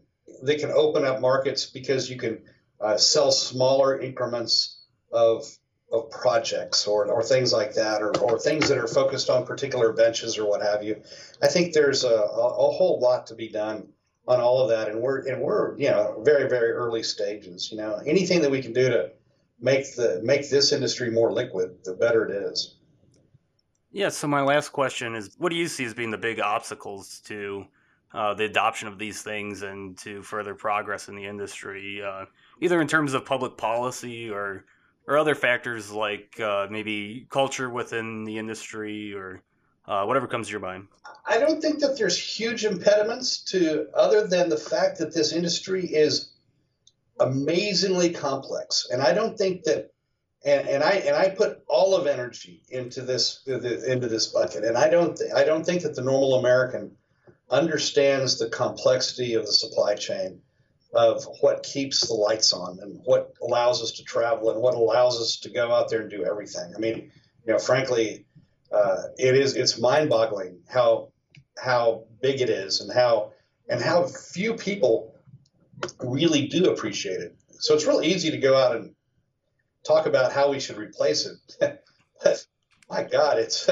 they 0.43 0.57
can 0.57 0.71
open 0.71 1.05
up 1.05 1.21
markets 1.21 1.67
because 1.67 2.09
you 2.11 2.17
can 2.17 2.43
uh, 2.81 2.97
sell 2.97 3.33
smaller 3.33 4.01
increments 4.01 4.83
of 5.13 5.45
of 5.93 6.09
projects 6.11 6.87
or, 6.87 7.07
or 7.07 7.21
things 7.21 7.53
like 7.53 7.75
that 7.75 8.01
or, 8.01 8.17
or 8.19 8.39
things 8.39 8.69
that 8.69 8.79
are 8.79 8.87
focused 8.87 9.29
on 9.29 9.45
particular 9.45 9.93
benches 9.93 10.39
or 10.39 10.49
what 10.49 10.63
have 10.63 10.85
you. 10.85 11.03
I 11.43 11.49
think 11.49 11.73
there's 11.73 12.05
a, 12.05 12.15
a, 12.15 12.47
a 12.49 12.71
whole 12.71 13.01
lot 13.01 13.27
to 13.27 13.35
be 13.35 13.49
done 13.49 13.89
on 14.31 14.41
all 14.41 14.63
of 14.63 14.69
that 14.69 14.89
and 14.89 15.01
we're 15.01 15.27
and 15.27 15.43
we're 15.43 15.77
you 15.77 15.91
know 15.91 16.23
very 16.25 16.49
very 16.49 16.71
early 16.71 17.03
stages 17.03 17.71
you 17.73 17.79
know 17.79 18.01
anything 18.07 18.41
that 18.43 18.51
we 18.51 18.63
can 18.63 18.73
do 18.73 18.89
to 18.89 19.11
make 19.61 19.95
the 19.97 20.21
make 20.23 20.49
this 20.49 20.73
industry 20.73 21.11
more 21.11 21.33
liquid 21.33 21.77
the 21.85 21.95
better 21.95 22.27
it 22.27 22.43
is 22.53 22.77
yeah 23.91 24.09
so 24.09 24.29
my 24.29 24.41
last 24.41 24.69
question 24.69 25.17
is 25.17 25.35
what 25.39 25.49
do 25.49 25.57
you 25.57 25.67
see 25.67 25.85
as 25.85 25.95
being 25.95 26.11
the 26.11 26.19
big 26.19 26.39
obstacles 26.39 27.21
to 27.21 27.65
uh, 28.13 28.35
the 28.35 28.45
adoption 28.45 28.89
of 28.89 28.99
these 28.99 29.23
things 29.23 29.63
and 29.63 29.97
to 29.99 30.23
further 30.23 30.55
progress 30.55 31.09
in 31.09 31.15
the 31.15 31.25
industry, 31.25 32.03
uh, 32.03 32.25
either 32.61 32.81
in 32.81 32.89
terms 32.89 33.15
of 33.15 33.25
public 33.25 33.57
policy 33.57 34.31
or 34.31 34.65
or 35.07 35.19
other 35.19 35.35
factors 35.35 35.91
like 35.91 36.39
uh, 36.41 36.67
maybe 36.71 37.27
culture 37.31 37.71
within 37.71 38.25
the 38.25 38.39
industry 38.39 39.15
or 39.15 39.43
uh, 39.87 40.05
whatever 40.05 40.27
comes 40.27 40.47
to 40.47 40.53
your 40.53 40.61
mind. 40.61 40.87
I 41.27 41.39
don't 41.39 41.61
think 41.61 41.81
that 41.81 41.99
there's 41.99 42.17
huge 42.17 42.65
impediments 42.65 43.43
to 43.45 43.89
other 43.95 44.27
than 44.27 44.49
the 44.49 44.57
fact 44.57 44.99
that 44.99 45.13
this 45.15 45.33
industry 45.33 45.87
is 45.87 46.31
amazingly 47.19 48.11
complex, 48.11 48.89
and 48.91 49.03
I 49.03 49.13
don't 49.13 49.37
think 49.37 49.65
that. 49.65 49.93
And, 50.43 50.67
and 50.71 50.83
I 50.83 50.93
and 50.93 51.15
I 51.15 51.29
put 51.29 51.63
all 51.67 51.95
of 51.95 52.07
energy 52.07 52.63
into 52.71 53.03
this 53.03 53.43
into 53.47 54.09
this 54.09 54.29
bucket, 54.29 54.65
and 54.65 54.75
I 54.75 54.89
don't 54.89 55.15
th- 55.15 55.31
I 55.35 55.45
don't 55.45 55.67
think 55.67 55.83
that 55.83 55.95
the 55.95 56.01
normal 56.01 56.39
American 56.39 56.97
understands 57.51 58.39
the 58.39 58.49
complexity 58.49 59.35
of 59.35 59.47
the 59.47 59.53
supply 59.53 59.95
chain 59.95 60.41
of 60.93 61.25
what 61.41 61.63
keeps 61.63 62.07
the 62.07 62.15
lights 62.15 62.53
on 62.53 62.79
and 62.81 63.01
what 63.05 63.33
allows 63.43 63.83
us 63.83 63.93
to 63.93 64.05
travel 64.05 64.51
and 64.51 64.61
what 64.61 64.75
allows 64.75 65.21
us 65.21 65.37
to 65.37 65.51
go 65.51 65.73
out 65.73 65.89
there 65.89 66.01
and 66.01 66.11
do 66.11 66.25
everything. 66.25 66.73
I 66.75 66.79
mean, 66.79 67.13
you 67.47 67.53
know, 67.53 67.59
frankly, 67.59 68.27
uh, 68.73 69.03
it 69.19 69.37
is 69.37 69.57
it's 69.57 69.79
mind-boggling 69.79 70.61
how 70.69 71.13
how 71.57 72.05
big 72.21 72.41
it 72.41 72.51
is 72.51 72.81
and 72.81 72.93
how 72.93 73.33
and 73.69 73.81
how 73.81 74.07
few 74.07 74.55
people 74.55 75.15
really 76.01 76.47
do 76.49 76.71
appreciate 76.71 77.21
it. 77.21 77.37
So 77.59 77.75
it's 77.75 77.87
real 77.87 78.03
easy 78.03 78.31
to 78.31 78.39
go 78.39 78.57
out 78.57 78.77
and 78.77 78.95
talk 79.87 80.07
about 80.07 80.33
how 80.33 80.51
we 80.51 80.61
should 80.61 80.77
replace 80.77 81.27
it. 81.27 81.83
but 82.23 82.47
my 82.89 83.05
God, 83.05 83.39
it's 83.39 83.69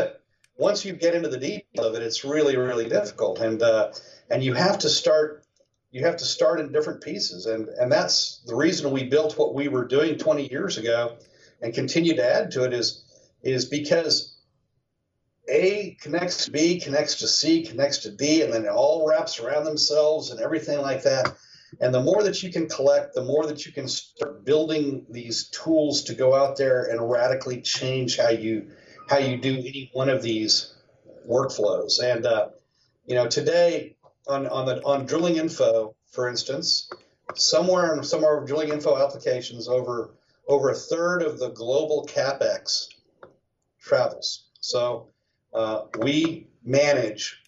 once 0.59 0.85
you 0.85 0.93
get 0.93 1.15
into 1.15 1.29
the 1.29 1.39
detail 1.39 1.87
of 1.87 1.95
it, 1.95 2.03
it's 2.03 2.25
really, 2.25 2.57
really 2.57 2.89
difficult. 2.89 3.41
And 3.41 3.63
uh, 3.63 3.93
and 4.29 4.43
you 4.43 4.55
have 4.55 4.79
to 4.81 4.89
start 4.89 5.45
you 5.91 6.05
have 6.05 6.17
to 6.17 6.25
start 6.25 6.61
in 6.61 6.73
different 6.73 7.03
pieces. 7.03 7.47
And 7.47 7.69
and 7.69 7.91
that's 7.91 8.43
the 8.47 8.57
reason 8.57 8.91
we 8.91 9.05
built 9.05 9.39
what 9.39 9.55
we 9.55 9.69
were 9.69 9.87
doing 9.87 10.19
20 10.19 10.51
years 10.51 10.77
ago 10.77 11.17
and 11.63 11.73
continue 11.73 12.15
to 12.17 12.25
add 12.25 12.51
to 12.53 12.65
it 12.65 12.73
is 12.73 13.05
is 13.43 13.65
because 13.65 14.37
A 15.49 15.97
connects 16.01 16.45
to 16.45 16.51
B, 16.51 16.81
connects 16.81 17.17
to 17.17 17.29
C, 17.29 17.63
connects 17.63 17.99
to 17.99 18.11
D, 18.11 18.43
and 18.43 18.53
then 18.53 18.65
it 18.65 18.71
all 18.71 19.09
wraps 19.09 19.39
around 19.39 19.65
themselves 19.65 20.31
and 20.31 20.41
everything 20.41 20.81
like 20.81 21.05
that. 21.05 21.37
And 21.81 21.95
the 21.95 22.03
more 22.03 22.23
that 22.23 22.43
you 22.43 22.51
can 22.51 22.67
collect, 22.69 23.15
the 23.15 23.23
more 23.23 23.47
that 23.47 23.65
you 23.67 23.73
can 23.73 23.89
start 23.89 24.45
building 24.45 25.07
these 25.11 25.51
tools 25.51 26.03
to 26.05 26.15
go 26.15 26.35
out 26.35 26.57
there 26.57 26.85
and 26.85 27.11
radically 27.11 27.61
change 27.61 28.17
how 28.17 28.31
you 28.31 28.71
how 29.09 29.19
you 29.19 29.37
do 29.37 29.57
any 29.59 29.91
one 29.93 30.09
of 30.09 30.23
these 30.23 30.75
workflows. 31.29 32.03
And 32.03 32.27
uh, 32.27 32.49
you 33.07 33.15
know, 33.15 33.27
today 33.27 33.97
on 34.27 34.47
on 34.47 34.67
the 34.67 34.83
on 34.85 35.07
drilling 35.07 35.37
info, 35.37 35.95
for 36.13 36.29
instance, 36.29 36.91
somewhere 37.35 37.95
in 37.95 38.05
some 38.05 38.21
of 38.21 38.25
our 38.27 38.45
drilling 38.45 38.69
info 38.69 38.97
applications, 39.03 39.69
over 39.69 40.15
over 40.47 40.71
a 40.71 40.75
third 40.75 41.23
of 41.23 41.39
the 41.39 41.51
global 41.51 42.07
capex 42.07 42.89
travels. 43.81 44.49
So 44.61 45.09
uh, 45.55 45.83
we 45.99 46.49
manage 46.65 47.43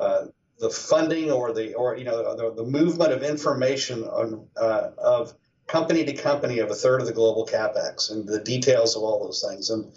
uh, 0.00 0.26
the 0.58 0.70
funding 0.70 1.30
or 1.30 1.52
the 1.52 1.74
or 1.74 1.96
you 1.96 2.04
know 2.04 2.34
the, 2.36 2.54
the 2.54 2.64
movement 2.64 3.12
of 3.12 3.22
information 3.22 4.04
on 4.04 4.46
uh, 4.56 4.90
of 4.98 5.34
company 5.66 6.04
to 6.04 6.12
company 6.12 6.58
of 6.58 6.70
a 6.70 6.74
third 6.74 7.00
of 7.00 7.06
the 7.06 7.12
global 7.12 7.46
capex 7.46 8.10
and 8.10 8.26
the 8.26 8.40
details 8.40 8.96
of 8.96 9.02
all 9.02 9.24
those 9.24 9.44
things 9.46 9.70
and 9.70 9.90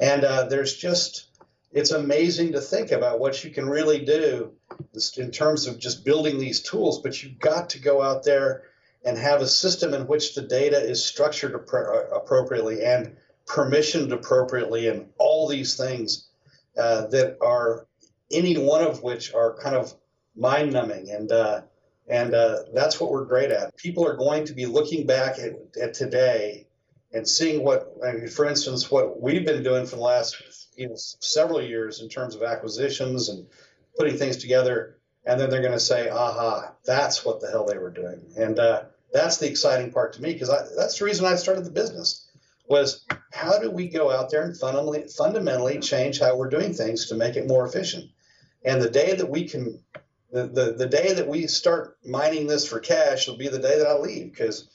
and 0.00 0.24
uh, 0.24 0.44
there's 0.44 0.76
just 0.76 1.26
it's 1.72 1.92
amazing 1.92 2.52
to 2.52 2.60
think 2.60 2.90
about 2.90 3.20
what 3.20 3.44
you 3.44 3.50
can 3.50 3.68
really 3.68 4.04
do 4.04 4.52
in 5.16 5.30
terms 5.30 5.68
of 5.68 5.78
just 5.78 6.04
building 6.04 6.38
these 6.38 6.62
tools 6.62 7.00
but 7.00 7.22
you've 7.22 7.38
got 7.38 7.70
to 7.70 7.78
go 7.78 8.02
out 8.02 8.24
there 8.24 8.64
and 9.04 9.16
have 9.16 9.40
a 9.40 9.46
system 9.46 9.94
in 9.94 10.06
which 10.06 10.34
the 10.34 10.42
data 10.42 10.78
is 10.78 11.04
structured 11.04 11.54
uh, 11.54 12.16
appropriately 12.16 12.84
and 12.84 13.16
permissioned 13.46 14.12
appropriately 14.12 14.88
and 14.88 15.06
all 15.18 15.48
these 15.48 15.76
things 15.76 16.28
uh, 16.78 17.06
that 17.06 17.36
are 17.40 17.86
any 18.30 18.56
one 18.56 18.82
of 18.82 19.02
which 19.02 19.34
are 19.34 19.56
kind 19.56 19.76
of 19.76 19.92
mind 20.36 20.72
numbing 20.72 21.10
and 21.10 21.32
uh, 21.32 21.60
and 22.08 22.34
uh, 22.34 22.64
that's 22.74 23.00
what 23.00 23.12
we're 23.12 23.24
great 23.24 23.52
at. 23.52 23.76
People 23.76 24.04
are 24.04 24.16
going 24.16 24.44
to 24.46 24.52
be 24.52 24.66
looking 24.66 25.06
back 25.06 25.38
at, 25.38 25.52
at 25.80 25.94
today 25.94 26.66
and 27.12 27.26
seeing 27.26 27.64
what, 27.64 27.92
I 28.04 28.12
mean, 28.12 28.28
for 28.28 28.46
instance, 28.46 28.90
what 28.90 29.20
we've 29.20 29.44
been 29.44 29.62
doing 29.62 29.86
for 29.86 29.96
the 29.96 30.02
last 30.02 30.36
you 30.76 30.88
know, 30.88 30.94
several 30.96 31.60
years 31.60 32.00
in 32.00 32.08
terms 32.08 32.34
of 32.34 32.42
acquisitions 32.42 33.28
and 33.28 33.46
putting 33.98 34.16
things 34.16 34.36
together. 34.36 34.96
And 35.26 35.38
then 35.38 35.50
they're 35.50 35.60
going 35.60 35.72
to 35.72 35.80
say, 35.80 36.08
aha, 36.08 36.72
that's 36.84 37.24
what 37.24 37.40
the 37.40 37.50
hell 37.50 37.66
they 37.66 37.78
were 37.78 37.90
doing. 37.90 38.20
And 38.36 38.58
uh, 38.58 38.84
that's 39.12 39.38
the 39.38 39.48
exciting 39.48 39.92
part 39.92 40.14
to 40.14 40.22
me 40.22 40.32
because 40.32 40.48
that's 40.76 40.98
the 40.98 41.04
reason 41.04 41.26
I 41.26 41.34
started 41.34 41.64
the 41.64 41.70
business 41.70 42.26
was 42.66 43.04
how 43.32 43.58
do 43.58 43.70
we 43.70 43.88
go 43.88 44.10
out 44.10 44.30
there 44.30 44.42
and 44.42 44.56
fundamentally, 44.56 45.06
fundamentally 45.08 45.80
change 45.80 46.20
how 46.20 46.36
we're 46.36 46.48
doing 46.48 46.72
things 46.72 47.06
to 47.08 47.16
make 47.16 47.36
it 47.36 47.48
more 47.48 47.66
efficient? 47.66 48.10
And 48.64 48.80
the 48.80 48.90
day 48.90 49.14
that 49.14 49.28
we 49.28 49.44
can 49.44 49.80
the, 50.32 50.46
the, 50.46 50.72
the 50.72 50.86
day 50.86 51.12
that 51.14 51.26
we 51.26 51.46
start 51.46 51.98
mining 52.04 52.46
this 52.46 52.68
for 52.68 52.78
cash 52.78 53.26
will 53.26 53.36
be 53.36 53.48
the 53.48 53.58
day 53.58 53.78
that 53.78 53.86
I 53.86 53.94
leave 53.94 54.30
because 54.30 54.68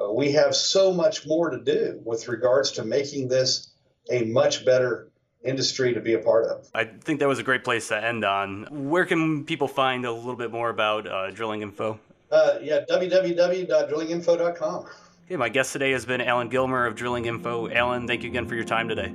uh, 0.00 0.12
we 0.12 0.32
have 0.32 0.54
so 0.54 0.92
much 0.92 1.26
more 1.26 1.50
to 1.50 1.58
do 1.58 2.00
with 2.04 2.28
regards 2.28 2.72
to 2.72 2.84
making 2.84 3.28
this 3.28 3.70
a 4.10 4.24
much 4.24 4.64
better 4.64 5.10
industry 5.44 5.92
to 5.94 6.00
be 6.00 6.14
a 6.14 6.18
part 6.18 6.46
of. 6.46 6.68
I 6.74 6.84
think 6.84 7.20
that 7.20 7.28
was 7.28 7.38
a 7.38 7.42
great 7.42 7.64
place 7.64 7.88
to 7.88 8.02
end 8.02 8.24
on. 8.24 8.66
Where 8.88 9.04
can 9.04 9.44
people 9.44 9.68
find 9.68 10.04
a 10.04 10.12
little 10.12 10.36
bit 10.36 10.50
more 10.50 10.70
about 10.70 11.06
uh, 11.06 11.30
drilling 11.30 11.62
info? 11.62 11.98
Uh, 12.30 12.58
yeah, 12.62 12.80
www.drillinginfo.com. 12.88 14.86
Okay, 15.26 15.36
my 15.36 15.48
guest 15.48 15.72
today 15.72 15.92
has 15.92 16.04
been 16.04 16.20
Allen 16.20 16.48
Gilmer 16.48 16.86
of 16.86 16.94
Drilling 16.94 17.26
Info. 17.26 17.68
Allen, 17.70 18.06
thank 18.06 18.22
you 18.22 18.30
again 18.30 18.46
for 18.46 18.54
your 18.54 18.64
time 18.64 18.88
today. 18.88 19.12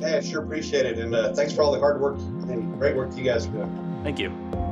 Hey, 0.00 0.16
I 0.16 0.20
sure 0.20 0.42
appreciate 0.42 0.86
it. 0.86 0.98
And 0.98 1.14
uh, 1.14 1.32
thanks 1.34 1.52
for 1.52 1.62
all 1.62 1.72
the 1.72 1.80
hard 1.80 2.00
work 2.00 2.18
and 2.18 2.78
great 2.78 2.96
work 2.96 3.16
you 3.16 3.24
guys 3.24 3.46
are 3.46 3.50
doing. 3.50 4.00
Thank 4.02 4.18
you. 4.18 4.65